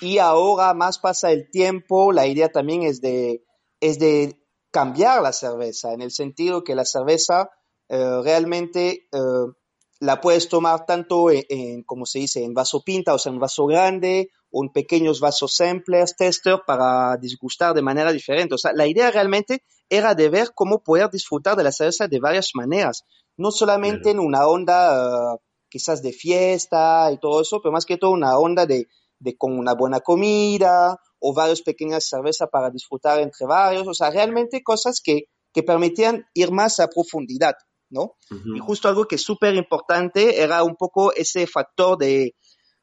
y 0.00 0.18
ahora 0.18 0.74
más 0.74 0.98
pasa 0.98 1.32
el 1.32 1.50
tiempo, 1.50 2.12
la 2.12 2.26
idea 2.26 2.50
también 2.50 2.82
es 2.82 3.00
de, 3.00 3.44
es 3.80 3.98
de 3.98 4.36
cambiar 4.70 5.22
la 5.22 5.32
cerveza, 5.32 5.92
en 5.94 6.02
el 6.02 6.10
sentido 6.10 6.64
que 6.64 6.74
la 6.74 6.84
cerveza 6.84 7.50
uh, 7.88 8.22
realmente 8.22 9.08
uh, 9.12 9.52
la 10.00 10.20
puedes 10.20 10.48
tomar 10.48 10.86
tanto 10.86 11.30
en, 11.30 11.82
como 11.84 12.06
se 12.06 12.20
dice, 12.20 12.42
en 12.42 12.54
vaso 12.54 12.82
pinta, 12.82 13.14
o 13.14 13.18
sea, 13.18 13.32
en 13.32 13.38
vaso 13.38 13.66
grande, 13.66 14.30
o 14.50 14.64
en 14.64 14.70
pequeños 14.70 15.20
vasos 15.20 15.54
samplers, 15.54 16.16
tester, 16.16 16.62
para 16.66 17.16
disgustar 17.18 17.74
de 17.74 17.82
manera 17.82 18.10
diferente. 18.10 18.54
O 18.54 18.58
sea, 18.58 18.72
la 18.74 18.86
idea 18.86 19.10
realmente 19.10 19.62
era 19.88 20.14
de 20.14 20.28
ver 20.30 20.52
cómo 20.54 20.82
poder 20.82 21.10
disfrutar 21.10 21.54
de 21.56 21.64
la 21.64 21.72
cerveza 21.72 22.08
de 22.08 22.18
varias 22.18 22.50
maneras, 22.54 23.04
no 23.36 23.50
solamente 23.50 24.10
en 24.10 24.20
una 24.20 24.46
onda 24.46 25.34
uh, 25.34 25.38
quizás 25.68 26.02
de 26.02 26.12
fiesta 26.12 27.10
y 27.12 27.18
todo 27.18 27.42
eso, 27.42 27.60
pero 27.62 27.72
más 27.72 27.84
que 27.84 27.98
todo 27.98 28.10
una 28.10 28.38
onda 28.38 28.66
de, 28.66 28.88
de 29.18 29.36
con 29.36 29.58
una 29.58 29.74
buena 29.74 30.00
comida 30.00 30.98
o 31.18 31.34
varias 31.34 31.60
pequeñas 31.60 32.08
cervezas 32.08 32.48
para 32.50 32.70
disfrutar 32.70 33.20
entre 33.20 33.46
varios, 33.46 33.86
o 33.86 33.94
sea, 33.94 34.10
realmente 34.10 34.62
cosas 34.62 35.00
que, 35.04 35.24
que 35.52 35.62
permitían 35.62 36.26
ir 36.32 36.50
más 36.50 36.80
a 36.80 36.88
profundidad. 36.88 37.54
¿No? 37.90 38.16
Y 38.54 38.58
justo 38.58 38.88
algo 38.88 39.06
que 39.06 39.16
es 39.16 39.22
súper 39.22 39.54
importante 39.54 40.42
era 40.42 40.62
un 40.62 40.76
poco 40.76 41.12
ese 41.12 41.46
factor 41.46 41.98
de 41.98 42.34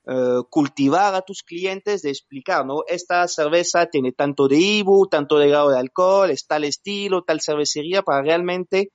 uh, 0.05 0.43
cultivar 0.49 1.15
a 1.15 1.21
tus 1.21 1.43
clientes, 1.43 2.01
de 2.01 2.09
explicar, 2.09 2.65
¿no? 2.65 2.83
Esta 2.87 3.27
cerveza 3.27 3.87
tiene 3.87 4.11
tanto 4.11 4.47
de 4.47 4.57
IBU, 4.57 5.07
tanto 5.07 5.37
de 5.39 5.49
grado 5.49 5.69
de 5.69 5.79
alcohol, 5.79 6.29
es 6.29 6.45
tal 6.45 6.63
estilo, 6.63 7.23
tal 7.23 7.41
cervecería, 7.41 8.01
para 8.01 8.21
realmente 8.21 8.91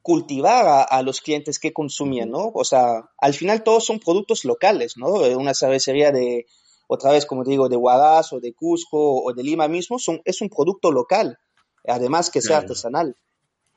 cultivar 0.00 0.66
a, 0.66 0.82
a 0.82 1.02
los 1.02 1.20
clientes 1.20 1.58
que 1.58 1.72
consumían, 1.72 2.30
¿no? 2.30 2.50
O 2.54 2.64
sea, 2.64 3.10
al 3.18 3.34
final 3.34 3.62
todos 3.62 3.84
son 3.84 4.00
productos 4.00 4.44
locales, 4.44 4.96
¿no? 4.96 5.08
Una 5.36 5.54
cervecería 5.54 6.10
de, 6.10 6.46
otra 6.94 7.12
vez, 7.12 7.24
como 7.24 7.42
te 7.42 7.50
digo, 7.50 7.70
de 7.70 7.76
Huaraz 7.76 8.34
o 8.34 8.40
de 8.40 8.52
Cusco 8.52 9.22
o 9.24 9.32
de 9.32 9.42
Lima 9.42 9.66
mismo, 9.66 9.98
son, 9.98 10.20
es 10.26 10.42
un 10.42 10.50
producto 10.50 10.90
local, 10.92 11.38
además 11.86 12.30
que 12.30 12.42
sea 12.42 12.58
artesanal. 12.58 13.16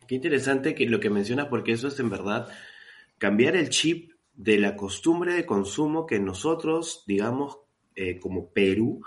Qué 0.08 0.16
interesante 0.16 0.76
que 0.76 0.86
lo 0.88 1.00
que 1.00 1.10
mencionas, 1.10 1.48
porque 1.48 1.72
eso 1.72 1.88
es 1.88 2.00
en 2.00 2.10
verdad 2.10 2.48
cambiar 3.18 3.56
el 3.56 3.70
chip 3.70 4.12
de 4.34 4.58
la 4.58 4.76
costumbre 4.76 5.34
de 5.34 5.46
consumo 5.46 6.06
que 6.06 6.20
nosotros, 6.20 7.04
digamos, 7.08 7.60
eh, 7.96 8.20
como 8.20 8.52
Perú, 8.52 9.02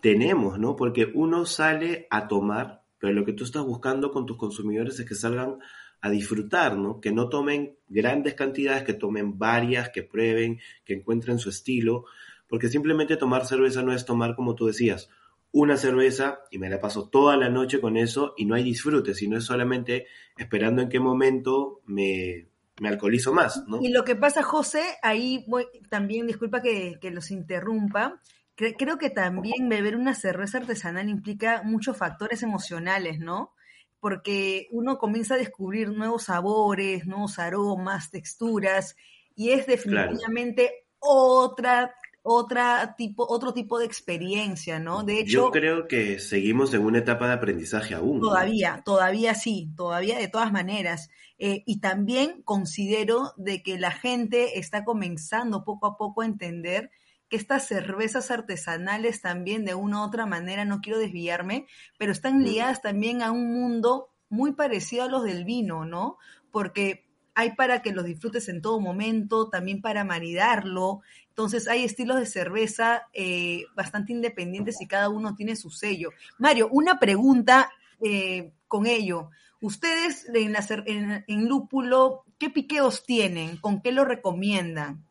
tenemos, 0.00 0.58
¿no? 0.58 0.76
Porque 0.76 1.10
uno 1.14 1.46
sale 1.46 2.06
a 2.10 2.28
tomar, 2.28 2.82
pero 2.98 3.12
lo 3.12 3.24
que 3.24 3.32
tú 3.32 3.44
estás 3.44 3.62
buscando 3.62 4.10
con 4.10 4.26
tus 4.26 4.36
consumidores 4.36 4.98
es 4.98 5.06
que 5.06 5.14
salgan 5.14 5.58
a 6.00 6.10
disfrutar, 6.10 6.76
¿no? 6.76 7.00
Que 7.00 7.12
no 7.12 7.28
tomen 7.30 7.78
grandes 7.88 8.34
cantidades, 8.34 8.82
que 8.82 8.92
tomen 8.92 9.38
varias, 9.38 9.88
que 9.88 10.02
prueben, 10.02 10.60
que 10.84 10.94
encuentren 10.94 11.38
su 11.38 11.48
estilo, 11.48 12.04
porque 12.48 12.68
simplemente 12.68 13.16
tomar 13.16 13.46
cerveza 13.46 13.82
no 13.82 13.94
es 13.94 14.04
tomar, 14.04 14.34
como 14.34 14.54
tú 14.54 14.66
decías, 14.66 15.08
una 15.54 15.76
cerveza 15.76 16.40
y 16.50 16.58
me 16.58 16.68
la 16.68 16.80
paso 16.80 17.08
toda 17.08 17.36
la 17.36 17.48
noche 17.48 17.80
con 17.80 17.96
eso 17.96 18.34
y 18.36 18.44
no 18.44 18.56
hay 18.56 18.64
disfrute, 18.64 19.14
sino 19.14 19.38
es 19.38 19.44
solamente 19.44 20.08
esperando 20.36 20.82
en 20.82 20.88
qué 20.88 20.98
momento 20.98 21.80
me, 21.86 22.48
me 22.80 22.88
alcoholizo 22.88 23.32
más, 23.32 23.62
¿no? 23.68 23.80
Y 23.80 23.92
lo 23.92 24.04
que 24.04 24.16
pasa, 24.16 24.42
José, 24.42 24.82
ahí 25.00 25.44
voy, 25.46 25.66
también, 25.88 26.26
disculpa 26.26 26.60
que, 26.60 26.98
que 27.00 27.12
los 27.12 27.30
interrumpa, 27.30 28.20
creo 28.56 28.98
que 28.98 29.10
también 29.10 29.68
beber 29.68 29.94
una 29.94 30.14
cerveza 30.14 30.58
artesanal 30.58 31.08
implica 31.08 31.62
muchos 31.62 31.96
factores 31.96 32.42
emocionales, 32.42 33.20
¿no? 33.20 33.52
Porque 34.00 34.66
uno 34.72 34.98
comienza 34.98 35.34
a 35.34 35.38
descubrir 35.38 35.90
nuevos 35.90 36.24
sabores, 36.24 37.06
nuevos 37.06 37.38
aromas, 37.38 38.10
texturas, 38.10 38.96
y 39.36 39.50
es 39.50 39.68
definitivamente 39.68 40.88
otra 40.98 41.94
otra 42.26 42.94
tipo, 42.96 43.26
otro 43.28 43.52
tipo 43.52 43.78
de 43.78 43.84
experiencia, 43.84 44.80
¿no? 44.80 45.04
De 45.04 45.20
hecho. 45.20 45.30
Yo 45.30 45.50
creo 45.50 45.86
que 45.86 46.18
seguimos 46.18 46.72
en 46.72 46.80
una 46.80 46.98
etapa 46.98 47.28
de 47.28 47.34
aprendizaje 47.34 47.94
aún. 47.94 48.18
Todavía, 48.18 48.82
todavía 48.82 49.34
sí, 49.34 49.70
todavía 49.76 50.18
de 50.18 50.28
todas 50.28 50.50
maneras. 50.50 51.10
Eh, 51.38 51.62
y 51.66 51.80
también 51.80 52.40
considero 52.42 53.34
de 53.36 53.62
que 53.62 53.78
la 53.78 53.90
gente 53.90 54.58
está 54.58 54.84
comenzando 54.84 55.64
poco 55.64 55.86
a 55.86 55.98
poco 55.98 56.22
a 56.22 56.26
entender 56.26 56.90
que 57.28 57.36
estas 57.36 57.66
cervezas 57.66 58.30
artesanales 58.30 59.20
también 59.20 59.66
de 59.66 59.74
una 59.74 60.00
u 60.00 60.04
otra 60.06 60.24
manera, 60.24 60.64
no 60.64 60.80
quiero 60.80 60.98
desviarme, 60.98 61.66
pero 61.98 62.12
están 62.12 62.42
ligadas 62.42 62.80
también 62.80 63.20
a 63.20 63.32
un 63.32 63.52
mundo 63.52 64.08
muy 64.30 64.52
parecido 64.52 65.02
a 65.02 65.08
los 65.08 65.24
del 65.24 65.44
vino, 65.44 65.84
¿no? 65.84 66.16
Porque 66.50 67.04
hay 67.34 67.54
para 67.56 67.82
que 67.82 67.92
los 67.92 68.04
disfrutes 68.04 68.48
en 68.48 68.62
todo 68.62 68.80
momento, 68.80 69.50
también 69.50 69.82
para 69.82 70.04
maridarlo. 70.04 71.00
Entonces 71.34 71.66
hay 71.66 71.82
estilos 71.82 72.20
de 72.20 72.26
cerveza 72.26 73.08
eh, 73.12 73.64
bastante 73.74 74.12
independientes 74.12 74.80
y 74.80 74.86
cada 74.86 75.08
uno 75.08 75.34
tiene 75.34 75.56
su 75.56 75.68
sello. 75.68 76.10
Mario, 76.38 76.68
una 76.70 77.00
pregunta 77.00 77.72
eh, 78.00 78.52
con 78.68 78.86
ello. 78.86 79.30
Ustedes 79.60 80.28
en, 80.32 80.52
la, 80.52 80.64
en, 80.86 81.24
en, 81.26 81.48
lúpulo, 81.48 82.22
¿qué 82.38 82.50
piqueos 82.50 83.04
tienen? 83.04 83.56
¿Con 83.56 83.82
qué 83.82 83.90
lo 83.90 84.04
recomiendan? 84.04 85.04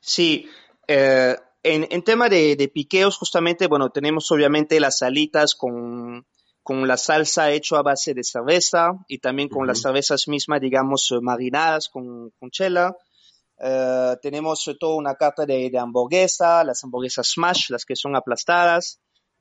Sí, 0.00 0.46
eh, 0.86 1.34
en, 1.62 1.88
en, 1.90 2.02
tema 2.04 2.28
de, 2.28 2.56
de, 2.56 2.68
piqueos, 2.68 3.16
justamente, 3.16 3.68
bueno, 3.68 3.88
tenemos 3.88 4.30
obviamente 4.30 4.78
las 4.80 4.98
salitas 4.98 5.54
con 5.54 6.26
con 6.62 6.86
la 6.86 6.98
salsa 6.98 7.50
hecho 7.50 7.76
a 7.76 7.82
base 7.82 8.12
de 8.12 8.22
cerveza 8.22 8.92
y 9.08 9.18
también 9.18 9.48
con 9.48 9.62
uh 9.62 9.64
-huh. 9.64 9.68
las 9.68 9.80
cervezas 9.80 10.28
mismas, 10.28 10.60
digamos, 10.60 11.10
marinadas 11.22 11.88
con, 11.88 12.30
con 12.38 12.50
chela. 12.50 12.94
Uh, 13.62 14.16
tenemos 14.22 14.64
toda 14.80 14.96
una 14.96 15.16
carta 15.16 15.44
de, 15.44 15.68
de, 15.68 15.78
hamburguesa, 15.78 16.64
las 16.64 16.82
hamburguesas 16.82 17.28
smash, 17.34 17.68
las 17.68 17.84
que 17.84 17.94
son 17.94 18.16
aplastadas. 18.16 19.00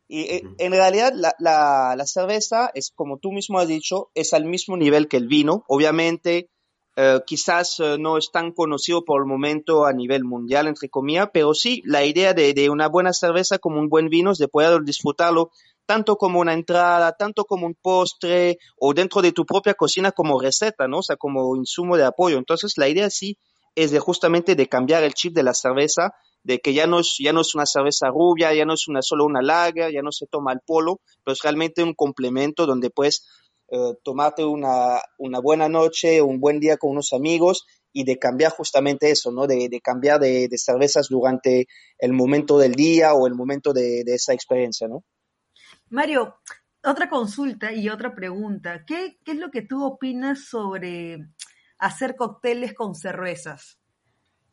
Y 0.10 0.26
-huh. 0.28 0.56
en 0.58 0.72
realidad 0.74 1.14
la, 1.16 1.34
la, 1.40 1.96
la, 1.96 2.06
cerveza 2.06 2.70
es, 2.74 2.92
como 2.94 3.18
tú 3.18 3.32
mismo 3.32 3.60
has 3.60 3.68
dicho, 3.70 4.10
es 4.16 4.34
al 4.34 4.44
mismo 4.44 4.76
nivel 4.76 5.08
que 5.08 5.16
el 5.16 5.28
vino. 5.28 5.64
Obviamente, 5.70 6.50
uh, 6.98 7.22
quizás 7.26 7.80
no 7.98 8.18
es 8.18 8.30
tan 8.32 8.52
conocido 8.52 9.06
por 9.06 9.22
el 9.22 9.26
momento 9.26 9.86
a 9.86 9.94
nivel 9.94 10.26
mundial, 10.26 10.68
entre 10.68 10.90
comillas, 10.90 11.30
pero 11.32 11.54
sí, 11.54 11.82
la 11.86 12.04
idea 12.04 12.34
de, 12.34 12.54
de 12.54 12.70
una 12.70 12.90
buena 12.90 13.14
cerveza 13.14 13.58
como 13.58 13.80
un 13.80 13.88
buen 13.88 14.10
vino 14.10 14.32
es 14.32 14.38
de 14.38 14.50
poder 14.50 14.82
disfrutarlo 14.84 15.52
tanto 15.86 16.18
como 16.18 16.40
una 16.40 16.54
entrada, 16.54 17.14
tanto 17.14 17.46
como 17.46 17.66
un 17.66 17.74
postre 17.74 18.60
o 18.78 18.94
dentro 18.94 19.22
de 19.22 19.32
tu 19.32 19.44
propia 19.46 19.74
cocina 19.74 20.12
como 20.12 20.40
receta, 20.40 20.88
¿no? 20.88 21.00
O 21.00 21.02
sea, 21.02 21.16
como 21.16 21.56
insumo 21.56 21.98
de 21.98 22.04
apoyo. 22.04 22.38
Entonces, 22.38 22.74
la 22.78 22.88
idea 22.90 23.10
sí 23.10 23.38
es 23.84 23.92
de 23.92 24.00
justamente 24.00 24.56
de 24.56 24.68
cambiar 24.68 25.04
el 25.04 25.14
chip 25.14 25.34
de 25.34 25.44
la 25.44 25.54
cerveza, 25.54 26.14
de 26.44 26.60
que 26.60 26.74
ya 26.74 26.86
no 26.86 27.00
es, 27.00 27.16
ya 27.20 27.32
no 27.32 27.42
es 27.42 27.56
una 27.56 27.66
cerveza 27.66 28.10
rubia, 28.10 28.54
ya 28.54 28.66
no 28.66 28.74
es 28.74 28.88
una, 28.90 29.02
solo 29.02 29.26
una 29.26 29.42
lager, 29.42 29.94
ya 29.94 30.02
no 30.02 30.12
se 30.12 30.28
toma 30.28 30.52
el 30.52 30.60
polo, 30.66 31.00
pero 31.24 31.34
es 31.34 31.42
realmente 31.42 31.82
un 31.82 31.94
complemento 31.94 32.66
donde 32.66 32.90
puedes 32.90 33.26
eh, 33.70 33.94
tomarte 34.04 34.44
una, 34.44 35.00
una 35.18 35.40
buena 35.40 35.70
noche, 35.70 36.22
un 36.22 36.42
buen 36.42 36.60
día 36.60 36.76
con 36.76 36.92
unos 36.92 37.14
amigos 37.14 37.66
y 37.94 38.04
de 38.04 38.20
cambiar 38.20 38.52
justamente 38.52 39.12
eso, 39.12 39.32
¿no? 39.32 39.48
De, 39.48 39.70
de 39.70 39.80
cambiar 39.80 40.20
de, 40.20 40.50
de, 40.50 40.58
cervezas 40.58 41.08
durante 41.10 41.68
el 42.00 42.12
momento 42.12 42.58
del 42.58 42.74
día 42.74 43.14
o 43.14 43.28
el 43.28 43.34
momento 43.34 43.72
de, 43.72 44.04
de 44.04 44.16
esa 44.16 44.34
experiencia, 44.34 44.90
¿no? 44.90 45.06
Mario, 45.90 46.36
otra 46.84 47.10
consulta 47.10 47.72
y 47.72 47.88
otra 47.88 48.14
pregunta. 48.14 48.84
¿Qué, 48.86 49.18
¿Qué, 49.24 49.32
es 49.32 49.38
lo 49.38 49.52
que 49.52 49.62
tú 49.62 49.86
opinas 49.86 50.46
sobre, 50.46 51.30
hacer 51.80 52.16
cócteles 52.16 52.74
con 52.74 52.94
cervezas. 52.94 53.80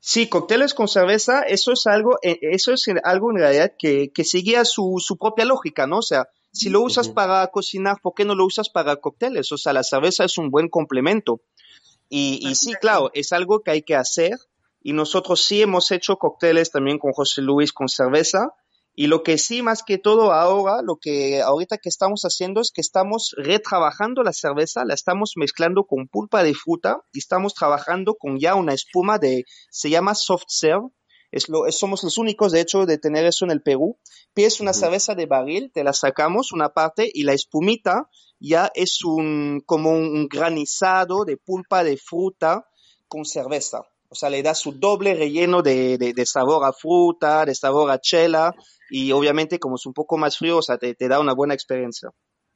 Sí, 0.01 0.29
cócteles 0.29 0.73
con 0.73 0.89
cerveza, 0.89 1.43
eso 1.43 1.73
es 1.73 1.87
algo, 1.87 2.17
eh, 2.23 2.39
eso 2.43 2.73
es 2.73 2.87
algo 3.03 3.31
en 3.33 3.39
realidad 3.39 3.73
que, 3.77 4.13
que 4.13 4.25
seguía 4.25 4.65
su, 4.65 4.97
su 4.99 5.17
propia 5.17 5.45
lógica, 5.45 5.87
¿no? 5.87 5.99
O 5.99 6.03
sea, 6.03 6.29
si 6.53 6.71
lo 6.71 6.81
usas 6.81 7.09
para 7.09 7.47
cocinar, 7.49 7.99
¿por 8.01 8.15
qué 8.15 8.25
no 8.25 8.35
lo 8.35 8.47
usas 8.47 8.71
para 8.71 8.97
cócteles? 8.97 9.53
O 9.53 9.59
sea, 9.59 9.73
la 9.73 9.83
cerveza 9.83 10.25
es 10.25 10.39
un 10.39 10.51
buen 10.51 10.69
complemento. 10.69 11.41
Y, 12.09 12.39
y 12.41 12.55
sí, 12.55 12.73
claro, 12.81 13.11
es 13.13 13.33
algo 13.33 13.61
que 13.61 13.73
hay 13.73 13.83
que 13.83 13.97
hacer. 13.97 14.39
Y 14.81 14.93
nosotros 14.93 15.43
sí 15.43 15.61
hemos 15.61 15.91
hecho 15.91 16.17
cócteles 16.17 16.71
también 16.71 16.99
con 16.99 17.13
José 17.13 17.43
Luis 17.43 17.73
con 17.73 17.89
cerveza. 17.89 18.55
Y 18.99 19.09
lo 19.09 19.23
que 19.23 19.37
sí, 19.37 19.61
más 19.61 19.83
que 19.83 19.99
todo 19.99 20.33
ahora, 20.33 20.81
lo 20.83 20.97
que 20.97 21.43
ahorita 21.43 21.77
que 21.77 21.91
estamos 21.91 22.23
haciendo 22.23 22.63
es 22.63 22.71
que 22.73 22.81
estamos 22.81 23.35
retrabajando 23.37 24.23
la 24.23 24.33
cerveza, 24.33 24.87
la 24.87 24.95
estamos 24.95 25.35
mezclando 25.37 25.85
con 25.85 26.09
pulpa 26.09 26.43
de 26.43 26.55
fruta 26.55 27.03
y 27.13 27.19
estamos 27.19 27.53
trabajando 27.53 28.15
con 28.15 28.39
ya 28.39 28.55
una 28.55 28.73
espuma 28.73 29.19
de, 29.19 29.45
se 29.71 29.91
llama 29.91 30.15
soft 30.15 30.47
serve. 30.49 30.89
Es 31.31 31.51
lo, 31.51 31.71
somos 31.73 32.03
los 32.05 32.17
únicos, 32.17 32.53
de 32.53 32.63
hecho, 32.63 32.87
de 32.87 32.97
tener 32.97 33.27
eso 33.27 33.45
en 33.45 33.51
el 33.51 33.61
Perú. 33.61 33.99
Pides 34.33 34.61
una 34.61 34.73
cerveza 34.73 35.15
de 35.15 35.27
barril, 35.27 35.71
te 35.75 35.85
la 35.85 35.93
sacamos 35.93 36.53
una 36.53 36.71
parte 36.71 37.11
y 37.13 37.25
la 37.25 37.35
espumita 37.35 38.09
ya 38.41 38.71
es 38.75 39.05
un, 39.05 39.63
como 39.67 39.91
un 39.91 40.27
granizado 40.27 41.27
de 41.27 41.37
pulpa 41.37 41.85
de 41.85 41.99
fruta 41.99 42.67
con 43.09 43.27
cerveza. 43.27 43.83
O 44.09 44.15
sea, 44.15 44.31
le 44.31 44.43
da 44.43 44.55
su 44.55 44.73
doble 44.73 45.15
relleno 45.15 45.63
de, 45.63 45.99
de, 45.99 46.27
sabor 46.27 46.65
a 46.65 46.73
fruta, 46.73 47.45
de 47.45 47.55
sabor 47.55 47.91
a 47.91 48.01
chela 48.01 48.55
y 48.91 49.13
obviamente 49.13 49.59
como 49.59 49.77
es 49.77 49.87
un 49.87 49.93
poco 49.93 50.17
más 50.17 50.39
frío, 50.39 50.59
o 50.59 50.63
sea, 50.63 50.79
te, 50.79 50.95
te, 50.95 51.09
da 51.09 51.21
una 51.21 51.35
buena 51.35 51.55
experiencia. 51.55 52.11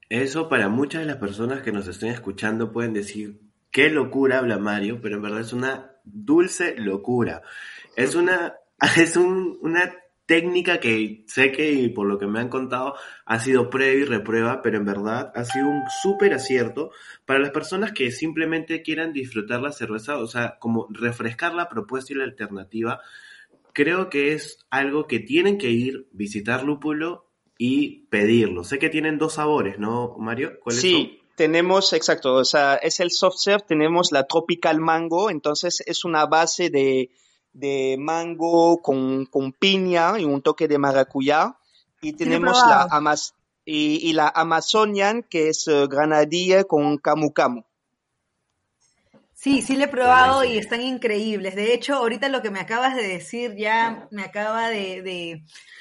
Eso 0.09 0.49
para 0.49 0.69
muchas 0.69 1.03
de 1.03 1.07
las 1.07 1.17
personas 1.17 1.63
que 1.63 1.73
nos 1.73 1.87
estén 1.87 2.11
escuchando 2.11 2.73
pueden 2.73 2.93
decir, 2.93 3.41
qué 3.71 3.91
locura 3.91 4.39
habla 4.39 4.59
Mario, 4.59 5.01
pero 5.01 5.17
en 5.17 5.23
verdad 5.23 5.41
es 5.41 5.53
una 5.53 5.97
dulce 6.05 6.75
locura. 6.77 7.43
Es 7.97 8.15
una, 8.15 8.55
es 8.97 9.17
un, 9.17 9.59
una 9.63 9.95
técnica 10.31 10.79
que 10.79 11.25
sé 11.27 11.51
que 11.51 11.91
por 11.93 12.07
lo 12.07 12.17
que 12.17 12.29
me 12.29 12.39
han 12.39 12.49
contado 12.49 12.95
ha 13.27 13.41
sido 13.41 13.69
prueba 13.69 13.95
y 13.95 14.05
reprueba, 14.05 14.63
pero 14.63 14.77
en 14.77 14.85
verdad 14.85 15.33
ha 15.35 15.45
sido 15.45 15.67
un 15.67 15.83
súper 16.03 16.35
acierto 16.35 16.93
para 17.27 17.41
las 17.41 17.51
personas 17.51 17.91
que 17.91 18.13
simplemente 18.13 18.81
quieran 18.83 19.13
disfrutar 19.13 19.61
la 19.61 19.73
cerveza, 19.73 20.19
o 20.19 20.29
sea, 20.29 20.57
como 20.61 20.87
refrescar 20.89 21.53
la 21.55 21.69
propuesta 21.69 22.13
y 22.13 22.17
la 22.17 22.23
alternativa. 22.23 23.01
Creo 23.73 24.09
que 24.09 24.33
es 24.33 24.65
algo 24.71 25.09
que 25.09 25.19
tienen 25.19 25.59
que 25.59 25.71
ir, 25.71 26.07
visitar 26.13 26.63
Lúpulo 26.63 27.27
y 27.59 28.07
pedirlo. 28.09 28.63
Sé 28.63 28.79
que 28.79 28.89
tienen 28.89 29.19
dos 29.19 29.33
sabores, 29.33 29.81
¿no, 29.81 30.15
Mario? 30.17 30.61
¿Cuáles 30.63 30.81
sí, 30.81 31.23
tenemos, 31.35 31.93
exacto, 31.93 32.35
o 32.35 32.45
sea, 32.45 32.77
es 32.77 33.01
el 33.01 33.11
soft 33.11 33.39
serve, 33.39 33.65
tenemos 33.67 34.13
la 34.13 34.29
tropical 34.29 34.79
mango, 34.79 35.29
entonces 35.29 35.83
es 35.85 36.05
una 36.05 36.27
base 36.27 36.71
de 36.71 37.11
de 37.53 37.97
mango 37.99 38.81
con, 38.83 39.27
con 39.27 39.53
piña 39.53 40.19
y 40.19 40.25
un 40.25 40.43
toque 40.43 40.69
de 40.69 40.79
maracuyá. 40.79 41.57
Y 42.01 42.15
tenemos 42.15 42.59
la, 42.67 42.89
Amaz 42.91 43.35
y, 43.65 44.13
la 44.15 44.33
Amazonian, 44.35 45.23
que 45.23 45.49
es 45.49 45.69
uh, 45.69 45.87
granadilla 45.89 46.65
con 46.65 46.99
camu 46.99 47.33
camu. 47.33 47.63
Sí, 49.35 49.63
sí 49.63 49.75
le 49.75 49.85
he 49.85 49.89
probado 49.89 50.45
y 50.45 50.59
están 50.59 50.83
increíbles. 50.83 51.55
De 51.57 51.73
hecho, 51.73 51.95
ahorita 51.95 52.29
lo 52.29 52.43
que 52.43 52.51
me 52.51 52.61
acabas 52.61 52.95
de 52.95 53.09
decir 53.09 53.57
ya 53.57 54.07
me 54.11 54.23
acaba 54.23 54.69
de, 54.69 55.01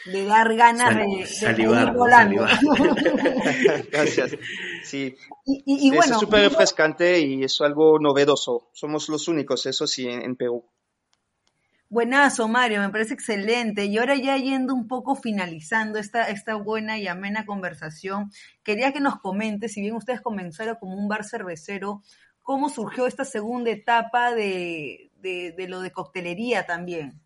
de, 0.06 0.26
dar 0.26 0.56
ganas 0.56 0.96
de, 0.96 1.26
salivar, 1.26 1.94
volando. 1.94 2.46
Gracias. 3.92 4.38
Sí. 4.86 5.14
Y, 5.46 5.90
bueno, 5.90 6.14
es 6.14 6.20
súper 6.22 6.44
refrescante 6.44 7.20
y 7.20 7.44
es 7.44 7.60
algo 7.60 8.00
novedoso. 8.00 8.70
Somos 8.72 9.10
los 9.10 9.28
únicos, 9.28 9.66
eso 9.66 9.86
sí, 9.88 10.08
en 10.08 10.38
Perú. 10.38 10.64
Buenazo, 11.90 12.48
Mario, 12.48 12.82
me 12.82 12.90
parece 12.90 13.16
excelente. 13.16 13.86
Y 13.86 13.98
ahora 13.98 14.16
ya 14.16 14.38
yendo 14.38 14.76
un 14.76 14.88
poco 14.88 15.16
finalizando 15.16 15.98
esta, 15.98 16.30
esta 16.30 16.54
buena 16.54 17.00
y 17.00 17.08
amena 17.08 17.48
conversación, 17.48 18.32
quería 18.64 18.94
que 18.94 19.00
nos 19.00 19.20
comente, 19.20 19.70
si 19.70 19.82
bien 19.82 19.96
ustedes 19.96 20.22
comenzaron 20.22 20.76
como 20.80 20.96
un 20.96 21.08
bar 21.08 21.26
cervecero, 21.26 22.04
cómo 22.44 22.70
surgió 22.70 23.08
esta 23.08 23.26
segunda 23.26 23.72
etapa 23.72 24.34
de, 24.34 25.12
de, 25.22 25.68
lo 25.68 25.82
de 25.82 25.92
coctelería 25.92 26.68
también. 26.68 27.20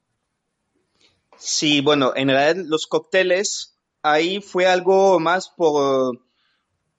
Sí, 1.37 1.81
bueno, 1.81 2.13
en 2.15 2.29
realidad 2.29 2.63
los 2.65 2.87
cócteles, 2.87 3.77
ahí 4.01 4.39
fue 4.41 4.65
algo 4.65 5.19
más 5.19 5.49
por, 5.49 6.21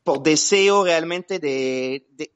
por 0.03 0.23
deseo 0.23 0.85
realmente 0.85 1.39
de, 1.39 2.34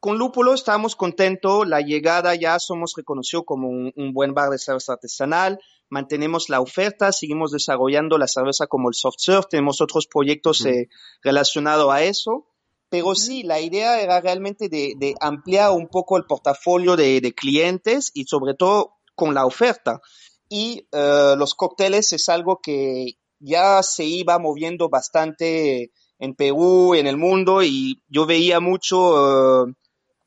con 0.00 0.18
Lúpulo 0.18 0.54
estamos 0.54 0.94
contentos, 0.94 1.66
la 1.66 1.80
llegada 1.80 2.34
ya 2.34 2.58
somos 2.58 2.94
reconocidos 2.96 3.44
como 3.44 3.68
un, 3.68 4.12
buen 4.12 4.32
bar 4.32 4.50
de 4.50 4.58
cerveza 4.58 4.92
artesanal, 4.92 5.58
mantenemos 5.88 6.48
la 6.48 6.60
oferta, 6.60 7.10
seguimos 7.12 7.50
desarrollando 7.50 8.16
la 8.16 8.28
cerveza 8.28 8.66
como 8.66 8.88
el 8.88 8.94
soft 8.94 9.16
serve, 9.18 9.46
tenemos 9.50 9.80
otros 9.80 10.06
proyectos 10.06 10.64
eh, 10.66 10.88
relacionados 11.22 11.92
a 11.92 12.02
eso, 12.04 12.46
pero 12.90 13.14
sí, 13.14 13.42
la 13.42 13.60
idea 13.60 14.00
era 14.00 14.20
realmente 14.20 14.68
de, 14.68 15.14
ampliar 15.20 15.72
un 15.72 15.88
poco 15.88 16.16
el 16.16 16.24
portafolio 16.24 16.96
de, 16.96 17.34
clientes 17.36 18.10
y 18.14 18.24
sobre 18.24 18.54
todo 18.54 18.94
con 19.14 19.34
la 19.34 19.44
oferta. 19.44 20.00
Y 20.48 20.88
eh, 20.92 21.34
los 21.36 21.54
cócteles 21.54 22.12
es 22.14 22.28
algo 22.30 22.60
que 22.62 23.18
ya 23.40 23.82
se 23.82 24.04
iba 24.04 24.38
moviendo 24.38 24.88
bastante 24.88 25.92
en 26.18 26.34
Perú, 26.34 26.94
en 26.94 27.06
el 27.06 27.18
mundo, 27.18 27.62
y 27.62 28.02
yo 28.08 28.26
veía 28.26 28.60
mucho... 28.60 29.66
Eh, 29.66 29.74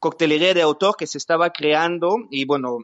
coctelería 0.01 0.53
de 0.55 0.63
autor 0.63 0.95
que 0.97 1.07
se 1.07 1.19
estaba 1.19 1.51
creando 1.51 2.15
y 2.31 2.45
bueno, 2.45 2.79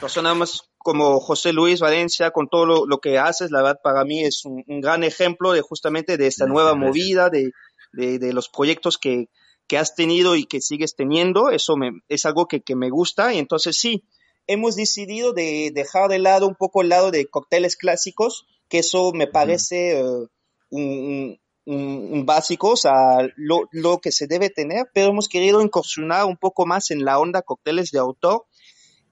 personas 0.00 0.64
como 0.76 1.20
José 1.20 1.52
Luis 1.52 1.80
Valencia, 1.80 2.32
con 2.32 2.48
todo 2.48 2.86
lo, 2.86 2.98
que 2.98 3.18
haces, 3.18 3.52
la 3.52 3.62
verdad 3.62 3.80
para 3.82 4.04
mí 4.04 4.24
es 4.24 4.44
un, 4.44 4.64
gran 4.66 5.04
ejemplo 5.04 5.52
de 5.52 5.60
justamente 5.60 6.16
de 6.16 6.26
esta 6.26 6.46
nueva 6.46 6.74
movida, 6.74 7.30
de, 7.30 7.52
de, 7.92 8.32
los 8.32 8.48
proyectos 8.48 8.98
que, 8.98 9.28
que, 9.68 9.78
has 9.78 9.94
tenido 9.94 10.34
y 10.34 10.44
que 10.44 10.60
sigues 10.60 10.96
teniendo, 10.96 11.50
eso 11.50 11.76
me, 11.76 11.92
es 12.08 12.26
algo 12.26 12.48
que, 12.48 12.62
que, 12.62 12.74
me 12.74 12.90
gusta. 12.90 13.32
Y 13.32 13.38
entonces 13.38 13.78
sí, 13.78 14.04
hemos 14.48 14.74
decidido 14.74 15.32
de 15.32 15.70
dejar 15.72 16.10
de 16.10 16.18
lado 16.18 16.48
un 16.48 16.56
poco 16.56 16.82
el 16.82 16.88
lado 16.88 17.12
de 17.12 17.26
cócteles 17.26 17.76
clásicos, 17.76 18.46
que 18.68 18.80
eso 18.80 19.12
me 19.12 19.28
parece 19.28 20.02
uh, 20.02 20.28
un, 20.70 20.82
un, 20.82 21.40
básico, 21.66 22.70
o 22.70 22.76
sea, 22.76 23.18
lo, 23.36 23.68
lo, 23.70 23.98
que 23.98 24.12
se 24.12 24.26
debe 24.26 24.50
tener, 24.50 24.90
pero 24.92 25.10
hemos 25.10 25.28
querido 25.28 25.60
incursionar 25.60 26.24
un 26.24 26.36
poco 26.36 26.66
más 26.66 26.90
en 26.90 27.04
la 27.04 27.18
onda 27.18 27.42
cócteles 27.42 27.90
de 27.90 27.98
autor 27.98 28.46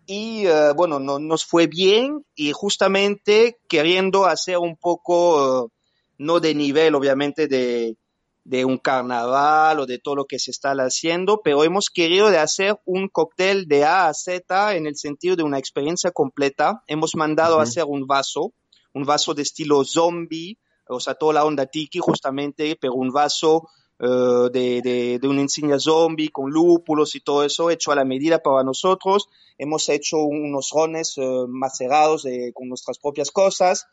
y 0.07 0.47
uh, 0.47 0.75
bueno, 0.75 0.99
no, 0.99 1.19
nos 1.19 1.45
fue 1.45 1.67
bien 1.67 2.25
y 2.35 2.53
justamente 2.53 3.59
queriendo 3.69 4.25
hacer 4.25 4.57
un 4.57 4.77
poco, 4.77 5.65
uh, 5.65 5.71
no 6.17 6.41
de 6.41 6.55
nivel 6.55 6.95
obviamente 6.95 7.47
de, 7.47 7.99
de 8.45 8.65
un 8.65 8.79
carnaval 8.79 9.81
o 9.81 9.87
de 9.87 9.99
todo 9.99 10.17
lo 10.17 10.25
que 10.25 10.39
se 10.39 10.51
está 10.51 10.73
haciendo, 10.73 11.43
pero 11.45 11.63
hemos 11.63 11.91
querido 11.91 12.31
de 12.31 12.39
hacer 12.39 12.81
un 12.87 13.09
cóctel 13.09 13.69
de 13.69 13.85
A 13.85 14.09
a 14.09 14.15
Z 14.15 14.75
en 14.75 14.87
el 14.87 14.97
sentido 14.97 15.37
de 15.37 15.43
una 15.43 15.59
experiencia 15.59 16.11
completa. 16.11 16.83
Hemos 16.87 17.15
mandado 17.15 17.57
uh 17.57 17.59
-huh. 17.59 17.61
a 17.61 17.65
hacer 17.65 17.85
un 17.87 18.07
vaso, 18.07 18.55
un 18.95 19.05
vaso 19.05 19.35
de 19.35 19.43
estilo 19.43 19.85
zombie, 19.85 20.57
o 20.89 21.01
sea, 21.01 21.15
toda 21.15 21.35
la 21.35 21.45
onda 21.45 21.67
tiki 21.67 21.99
justamente, 21.99 22.77
pero 22.81 22.95
un 22.95 23.11
vaso 23.11 23.69
uh, 24.01 24.49
de, 24.51 24.81
de, 24.83 25.19
de, 25.21 25.29
una 25.29 25.43
insignia 25.43 25.79
zombie 25.79 26.31
con 26.31 26.51
lúpulos 26.51 27.15
y 27.15 27.21
todo 27.21 27.45
eso 27.45 27.71
hecho 27.71 27.93
a 27.93 27.97
la 27.97 28.05
medida 28.05 28.43
para 28.43 28.63
nosotros. 28.65 29.29
Hemos 29.59 29.89
hecho 29.89 30.19
unos 30.19 30.71
rones 30.73 31.17
uh, 31.19 31.47
macerados 31.49 32.25
eh, 32.27 32.53
con 32.55 32.69
nuestras 32.69 32.99
propias 32.99 33.31
cosas 33.31 33.87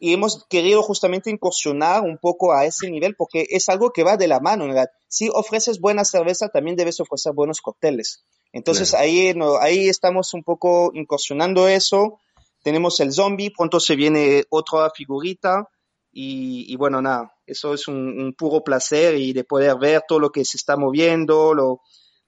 y 0.00 0.14
hemos 0.14 0.46
querido 0.48 0.82
justamente 0.82 1.30
incursionar 1.30 2.02
un 2.02 2.16
poco 2.16 2.54
a 2.54 2.64
ese 2.64 2.90
nivel 2.90 3.14
porque 3.14 3.46
es 3.50 3.68
algo 3.68 3.90
que 3.90 4.02
va 4.02 4.16
de 4.16 4.28
la 4.28 4.40
mano. 4.40 4.66
¿verdad? 4.66 4.88
Si 5.08 5.28
ofreces 5.28 5.78
buena 5.78 6.04
cerveza, 6.04 6.48
también 6.48 6.76
debes 6.76 6.98
ofrecer 7.00 7.34
buenos 7.34 7.60
cócteles. 7.60 8.24
Entonces 8.52 8.90
claro. 8.90 9.04
ahí, 9.04 9.34
no, 9.34 9.58
ahí 9.58 9.88
estamos 9.88 10.32
un 10.32 10.42
poco 10.42 10.90
incursionando 10.94 11.68
eso. 11.68 12.18
Tenemos 12.62 12.98
el 13.00 13.12
zombie, 13.12 13.50
pronto 13.50 13.78
se 13.78 13.94
viene 13.94 14.44
otra 14.48 14.90
figurita. 14.90 15.68
Y, 16.12 16.74
bueno, 16.76 17.00
nada, 17.00 17.32
eso 17.46 17.72
es 17.72 17.86
un, 17.86 18.34
puro 18.36 18.64
placer 18.64 19.16
y 19.16 19.32
de 19.32 19.44
poder 19.44 19.76
ver 19.78 20.02
todo 20.08 20.18
lo 20.18 20.30
que 20.30 20.44
se 20.44 20.56
está 20.56 20.76
moviendo, 20.76 21.54
lo, 21.54 21.80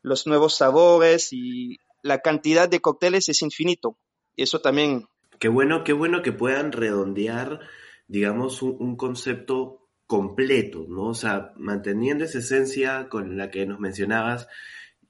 los 0.02 0.26
nuevos 0.26 0.56
sabores 0.56 1.32
y 1.32 1.78
la 2.02 2.20
cantidad 2.20 2.68
de 2.68 2.80
cócteles 2.80 3.28
es 3.28 3.42
infinito. 3.42 3.98
Eso 4.36 4.60
también. 4.60 5.06
Qué 5.38 5.48
bueno, 5.48 5.82
qué 5.82 5.92
bueno 5.92 6.22
que 6.22 6.32
puedan 6.32 6.70
redondear, 6.70 7.60
digamos, 8.06 8.62
un, 8.62 8.76
un 8.78 8.96
concepto 8.96 9.88
completo, 10.06 10.84
¿no? 10.88 11.08
O 11.08 11.14
sea, 11.14 11.52
manteniendo 11.56 12.24
esa 12.24 12.38
esencia 12.38 13.08
con 13.08 13.36
la 13.36 13.50
que 13.50 13.66
nos 13.66 13.80
mencionabas, 13.80 14.46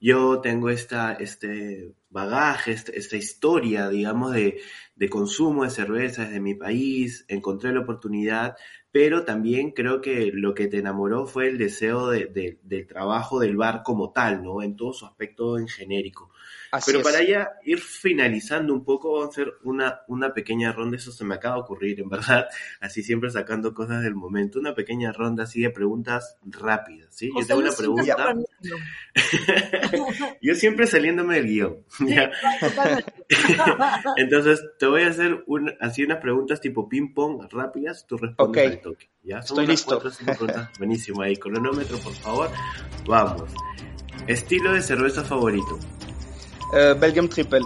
yo 0.01 0.41
tengo 0.41 0.71
esta, 0.71 1.13
este, 1.13 1.95
bagaje, 2.13 2.73
esta, 2.73 3.17
historia, 3.17 3.89
digamos, 3.89 4.33
de, 4.33 4.61
de, 4.95 5.09
consumo 5.09 5.65
de 5.65 5.71
cerveza 5.71 6.25
desde 6.25 6.41
mi 6.41 6.55
país, 6.55 7.25
encontré 7.29 7.73
la 7.73 7.81
oportunidad, 7.81 8.55
pero 8.93 9.25
también 9.25 9.71
creo 9.71 10.03
que 10.03 10.31
lo 10.35 10.53
que 10.55 10.69
te 10.69 10.79
enamoró 10.79 11.27
fue 11.27 11.49
el 11.49 11.57
deseo 11.57 12.11
de, 12.11 12.59
del 12.63 12.87
trabajo 12.87 13.41
del 13.41 13.57
bar 13.57 13.83
como 13.83 14.13
tal, 14.13 14.45
¿no? 14.45 14.63
En 14.63 14.77
todo 14.77 14.93
su 14.93 15.07
aspecto 15.07 15.59
en 15.59 15.67
genérico. 15.67 16.31
Pero 16.87 17.03
para 17.03 17.23
ya 17.23 17.51
ir 17.65 17.81
finalizando 17.81 18.73
un 18.73 18.85
poco, 18.85 19.13
vamos 19.13 19.27
a 19.27 19.31
hacer 19.31 19.55
una, 19.63 20.01
una 20.09 20.33
pequeña 20.33 20.73
ronda, 20.73 20.97
eso 20.97 21.13
se 21.13 21.25
me 21.25 21.35
acaba 21.35 21.57
de 21.57 21.63
ocurrir, 21.63 22.01
en 22.01 22.09
verdad, 22.09 22.47
así 22.81 23.03
siempre 23.03 23.31
sacando 23.31 23.75
cosas 23.75 24.03
del 24.03 24.15
momento, 24.15 24.59
una 24.59 24.75
pequeña 24.75 25.13
ronda 25.13 25.45
así 25.45 25.63
de 25.63 25.71
preguntas 25.71 26.37
rápidas, 26.45 27.15
¿sí? 27.15 27.31
Yo 27.35 27.47
tengo 27.47 27.61
una 27.61 27.73
pregunta. 27.73 28.35
Yo 30.43 30.55
siempre 30.55 30.87
saliéndome 30.87 31.37
del 31.37 31.47
guion. 31.47 31.77
Entonces, 34.17 34.63
te 34.79 34.87
voy 34.87 35.03
a 35.03 35.09
hacer 35.09 35.45
así 35.81 36.05
unas 36.05 36.19
preguntas 36.19 36.61
tipo 36.61 36.89
ping-pong 36.89 37.49
rápidas, 37.51 38.07
tú 38.07 38.17
respondes 38.19 38.73
al 38.73 38.81
toque. 38.81 39.11
¿ya? 39.23 39.39
Estoy 39.39 39.67
listo. 39.67 40.03
Buenísimo 40.79 41.23
ahí, 41.23 41.37
cronómetro, 41.37 41.99
por 41.99 42.13
favor. 42.15 42.51
Vamos. 43.07 43.51
Estilo 44.27 44.73
de 44.73 44.83
cerveza 44.83 45.25
favorito. 45.25 45.79
Eh, 46.75 46.95
Belgium 46.99 47.29
Triple. 47.29 47.61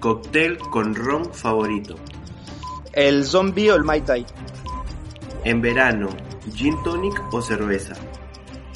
Cóctel 0.00 0.58
con 0.58 0.94
ron 0.94 1.32
favorito. 1.32 1.96
El 2.92 3.24
zombie 3.24 3.70
o 3.70 3.76
el 3.76 3.84
Mai 3.84 4.00
Tai. 4.00 4.24
En 5.44 5.60
verano, 5.60 6.08
gin 6.54 6.82
tonic 6.82 7.22
o 7.32 7.40
cerveza. 7.40 7.94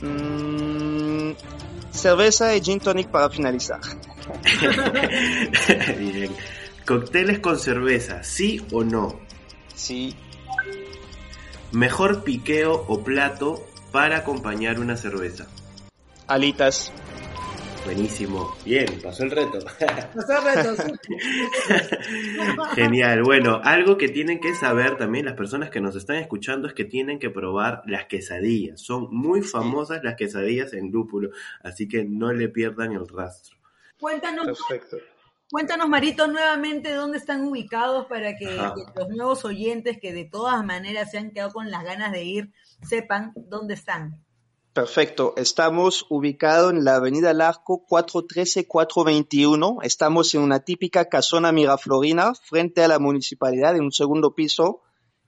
Mm, 0.02 1.32
cerveza 1.90 2.54
y 2.54 2.60
gin 2.60 2.78
tonic 2.78 3.08
para 3.08 3.30
finalizar. 3.30 3.80
Bien. 5.98 6.30
Cócteles 6.86 7.38
con 7.38 7.58
cerveza, 7.58 8.22
¿sí 8.22 8.60
o 8.70 8.84
no? 8.84 9.20
Sí. 9.74 10.14
Mejor 11.72 12.24
piqueo 12.24 12.84
o 12.88 13.02
plato 13.02 13.66
para 13.90 14.18
acompañar 14.18 14.78
una 14.78 14.96
cerveza. 14.96 15.46
Alitas. 16.26 16.92
Buenísimo. 17.84 18.54
Bien, 18.64 18.86
pasó 19.02 19.24
el 19.24 19.30
reto. 19.30 19.58
Pasó 20.14 20.38
el 20.38 20.54
reto. 20.54 20.82
Genial. 22.74 23.22
Bueno, 23.22 23.60
algo 23.62 23.98
que 23.98 24.08
tienen 24.08 24.40
que 24.40 24.54
saber 24.54 24.96
también 24.96 25.26
las 25.26 25.34
personas 25.34 25.68
que 25.68 25.82
nos 25.82 25.94
están 25.94 26.16
escuchando 26.16 26.66
es 26.66 26.72
que 26.72 26.84
tienen 26.84 27.18
que 27.18 27.28
probar 27.28 27.82
las 27.86 28.06
quesadillas. 28.06 28.80
Son 28.80 29.08
muy 29.10 29.42
famosas 29.42 30.02
las 30.02 30.16
quesadillas 30.16 30.72
en 30.72 30.90
lúpulo, 30.90 31.30
así 31.62 31.86
que 31.86 32.04
no 32.04 32.32
le 32.32 32.48
pierdan 32.48 32.92
el 32.92 33.06
rastro. 33.06 33.56
Cuéntanos. 34.04 34.44
Perfecto. 34.44 34.98
Cuéntanos, 35.50 35.88
Marito, 35.88 36.26
nuevamente 36.26 36.92
dónde 36.92 37.16
están 37.16 37.42
ubicados 37.46 38.04
para 38.04 38.36
que, 38.36 38.54
los 38.94 39.08
nuevos 39.08 39.46
oyentes 39.46 39.98
que 39.98 40.12
de 40.12 40.26
todas 40.26 40.62
maneras 40.62 41.10
se 41.10 41.16
han 41.16 41.30
quedado 41.30 41.54
con 41.54 41.70
las 41.70 41.84
ganas 41.84 42.12
de 42.12 42.22
ir 42.22 42.52
sepan 42.86 43.32
dónde 43.34 43.72
están. 43.72 44.22
Perfecto. 44.74 45.32
Estamos 45.38 46.04
ubicados 46.10 46.74
en 46.74 46.84
la 46.84 46.96
Avenida 46.96 47.32
Larco 47.32 47.86
413-421. 47.88 49.78
Estamos 49.82 50.34
en 50.34 50.42
una 50.42 50.60
típica 50.60 51.06
casona 51.06 51.50
miraflorina 51.50 52.34
frente 52.34 52.84
a 52.84 52.88
la 52.88 52.98
municipalidad 52.98 53.74
en 53.74 53.84
un 53.84 53.92
segundo 53.92 54.34
piso. 54.34 54.82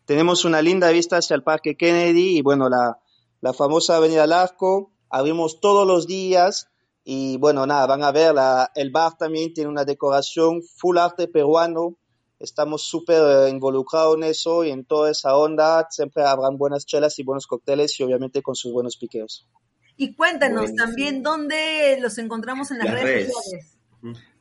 Tenemos 0.05 0.45
una 0.45 0.61
linda 0.61 0.91
vista 0.91 1.17
hacia 1.17 1.35
el 1.35 1.43
Parque 1.43 1.79
Kennedy 1.79 2.37
y 2.37 2.43
bueno, 2.43 2.69
la, 2.69 2.99
la 3.41 3.55
famosa 3.55 3.97
Avenida 3.97 4.27
Larco. 4.27 4.93
Abrimos 5.09 5.61
todos 5.61 5.87
los 5.87 6.07
días 6.07 6.69
y 7.09 7.38
bueno, 7.38 7.66
nada, 7.66 7.87
van 7.87 8.03
a 8.03 8.12
ver, 8.12 8.35
la, 8.35 8.71
el 8.75 8.90
bar 8.90 9.16
también 9.16 9.55
tiene 9.55 9.71
una 9.71 9.85
decoración 9.85 10.62
full 10.62 10.99
arte 10.99 11.29
peruano 11.29 11.97
estamos 12.38 12.83
súper 12.83 13.47
eh, 13.47 13.51
involucrados 13.51 14.16
en 14.16 14.25
eso 14.25 14.64
y 14.64 14.71
en 14.71 14.85
toda 14.85 15.11
esa 15.11 15.37
onda. 15.37 15.87
Siempre 15.90 16.25
habrán 16.25 16.57
buenas 16.57 16.87
chelas 16.87 17.19
y 17.19 17.23
buenos 17.23 17.47
cócteles 17.47 17.99
y 18.01 18.03
obviamente 18.03 18.42
con 18.42 18.55
sus 18.55 18.73
buenos 18.73 18.97
piqueos. 18.97 19.49
Y 19.97 20.14
cuéntanos 20.14 20.75
también 20.75 21.23
dónde 21.23 21.99
los 22.01 22.19
encontramos 22.19 22.71
en 22.71 22.79
las, 22.79 22.90
redes, 22.90 23.33
sociales. 23.33 23.79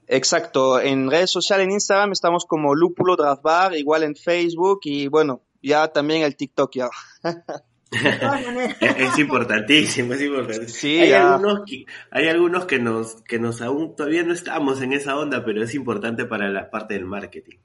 Exacto, 0.07 0.81
en 0.81 1.09
redes 1.09 1.31
sociales, 1.31 1.65
en 1.65 1.71
Instagram 1.71 2.11
estamos 2.11 2.45
como 2.45 2.75
Lúpulo 2.75 3.15
Draft 3.15 3.41
Bar, 3.41 3.75
igual 3.75 4.03
en 4.03 4.15
Facebook 4.15 4.81
y 4.83 5.07
bueno, 5.07 5.43
ya 5.63 5.87
también 5.87 6.23
el 6.23 6.35
TikTok 6.35 6.71
ya. 6.75 6.89
es 8.79 9.19
importantísimo, 9.19 10.13
es 10.13 10.21
importantísimo. 10.21 11.03
hay, 11.03 11.13
algunos 11.13 11.63
que, 11.65 11.85
hay 12.11 12.27
algunos 12.27 12.65
que 12.65 12.79
nos, 12.79 13.21
que 13.23 13.39
nos 13.39 13.61
aún 13.61 13.95
todavía 13.95 14.23
no 14.23 14.33
estamos 14.33 14.81
en 14.81 14.93
esa 14.93 15.17
onda, 15.17 15.43
pero 15.45 15.63
es 15.63 15.75
importante 15.75 16.25
para 16.25 16.49
la 16.49 16.69
parte 16.69 16.95
del 16.95 17.05
marketing. 17.05 17.57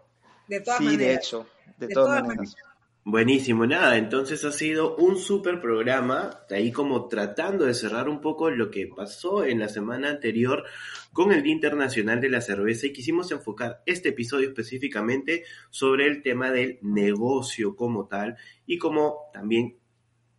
De 0.48 0.60
todas 0.60 0.78
sí, 0.78 0.96
de 0.96 1.14
hecho, 1.14 1.46
de, 1.78 1.88
todas, 1.88 2.22
maneras. 2.22 2.56
Buenísimo, 3.02 3.66
nada, 3.66 3.96
entonces 3.96 4.44
ha 4.44 4.52
sido 4.52 4.94
un 4.96 5.16
súper 5.16 5.58
programa, 5.58 6.42
ahí 6.50 6.70
como 6.70 7.08
tratando 7.08 7.64
de 7.64 7.72
cerrar 7.72 8.10
un 8.10 8.20
poco 8.20 8.50
lo 8.50 8.70
que 8.70 8.86
pasó 8.86 9.42
en 9.42 9.58
la 9.58 9.70
semana 9.70 10.10
anterior 10.10 10.64
con 11.10 11.32
el 11.32 11.42
Día 11.42 11.54
Internacional 11.54 12.20
de 12.20 12.28
la 12.28 12.42
Cerveza 12.42 12.86
y 12.86 12.92
quisimos 12.92 13.32
enfocar 13.32 13.82
este 13.86 14.10
episodio 14.10 14.48
específicamente 14.48 15.44
sobre 15.70 16.06
el 16.08 16.22
tema 16.22 16.50
del 16.50 16.78
negocio 16.82 17.74
como 17.74 18.06
tal 18.06 18.36
y 18.66 18.76
como 18.76 19.30
también 19.32 19.79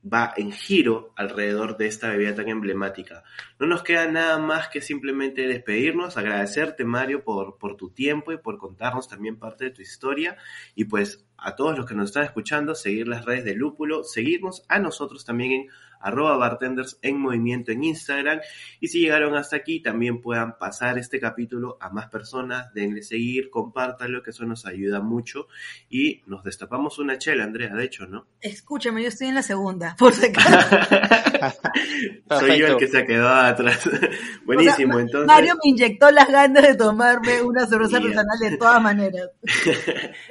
va 0.04 0.34
en 0.36 0.52
giro 0.52 1.14
alrededor 1.16 1.78
de 1.78 1.88
esta 1.88 2.10
bebida 2.10 2.36
tan 2.36 2.50
emblemática. 2.50 3.24
No 3.60 3.68
nos 3.68 3.84
queda 3.84 4.08
nada 4.08 4.40
más 4.40 4.70
que 4.70 4.82
simplemente 4.82 5.48
despedirnos, 5.48 6.18
agradecerte 6.18 6.86
Mario 6.86 7.24
por, 7.24 7.58
por 7.58 7.78
tu 7.78 7.92
tiempo 7.92 8.32
y 8.32 8.38
por 8.38 8.58
contarnos 8.58 9.08
también 9.08 9.38
parte 9.38 9.66
de 9.66 9.72
tu 9.72 9.82
historia 9.82 10.38
y 10.76 10.86
pues 10.86 11.26
a 11.38 11.56
todos 11.56 11.78
los 11.78 11.86
que 11.86 11.96
nos 11.96 12.10
están 12.10 12.24
escuchando, 12.24 12.76
seguir 12.76 13.08
las 13.08 13.26
redes 13.26 13.46
de 13.46 13.56
Lúpulo, 13.56 14.04
seguirnos 14.04 14.64
a 14.70 14.80
nosotros 14.80 15.26
también 15.26 15.52
en 15.52 15.68
arroba 16.02 16.38
bartenders 16.38 16.98
en 17.02 17.18
movimiento 17.18 17.72
en 17.72 17.84
Instagram. 17.84 18.40
Y 18.80 18.88
si 18.88 19.00
llegaron 19.00 19.36
hasta 19.36 19.56
aquí, 19.56 19.82
también 19.82 20.22
puedan 20.22 20.58
pasar 20.58 20.98
este 20.98 21.20
capítulo 21.20 21.78
a 21.80 21.90
más 21.90 22.10
personas, 22.10 22.74
denle 22.74 23.04
seguir, 23.04 23.50
compártanlo, 23.50 24.24
que 24.24 24.32
eso 24.32 24.46
nos 24.46 24.66
ayuda 24.66 25.02
mucho. 25.02 25.48
Y 25.90 26.22
nos 26.26 26.44
destapamos 26.44 27.00
una 27.00 27.18
chela, 27.18 27.44
Andrea, 27.44 27.74
de 27.74 27.84
hecho, 27.84 28.06
¿no? 28.06 28.28
Escúchame, 28.40 29.04
yo 29.04 29.10
estoy 29.10 29.28
en 29.28 29.36
la 29.36 29.44
segunda, 29.44 29.96
por 29.98 30.14
si 30.14 30.32
Soy 32.30 32.60
yo 32.60 32.68
el 32.68 32.78
que 32.78 32.88
se 32.88 33.06
quedó 33.06 33.30
atrás. 33.30 33.90
Buenísimo, 34.46 35.00
entonces. 35.00 35.28
Mario 35.28 35.56
me 35.56 35.70
inyectó 35.70 36.12
las 36.12 36.30
ganas 36.30 36.64
de 36.64 36.76
tomarme 36.76 37.42
una 37.42 37.68
cerveza 37.68 37.98
artesanal 37.98 38.40
de 38.40 38.58
todas 38.58 38.82
maneras. 38.82 39.30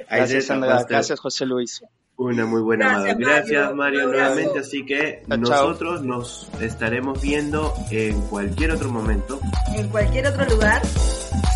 Gracias, 0.09 0.49
Andrea. 0.49 0.85
Gracias, 0.87 1.19
José 1.19 1.45
Luis. 1.45 1.83
Una 2.21 2.45
muy 2.45 2.61
buena 2.61 2.99
Gracias, 2.99 3.17
Gracias 3.17 3.73
Mario, 3.73 4.07
nuevamente. 4.07 4.59
Así 4.59 4.85
que 4.85 5.23
nosotros 5.25 6.03
nos 6.03 6.47
estaremos 6.61 7.19
viendo 7.19 7.73
en 7.89 8.21
cualquier 8.27 8.69
otro 8.69 8.91
momento. 8.91 9.39
En 9.75 9.87
cualquier 9.89 10.27
otro 10.27 10.45
lugar. 10.45 10.85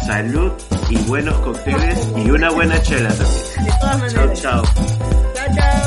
Salud 0.08 0.52
y 0.90 0.98
buenos 1.04 1.36
cócteles 1.42 2.12
y 2.18 2.32
una 2.32 2.50
buena 2.50 2.82
chela 2.82 3.10
también. 3.10 3.64
De 3.64 3.72
todas 3.80 4.00
maneras. 4.00 4.42
Chao, 4.42 4.64
chao. 4.64 4.74
Chao, 5.36 5.48
chao. 5.56 5.86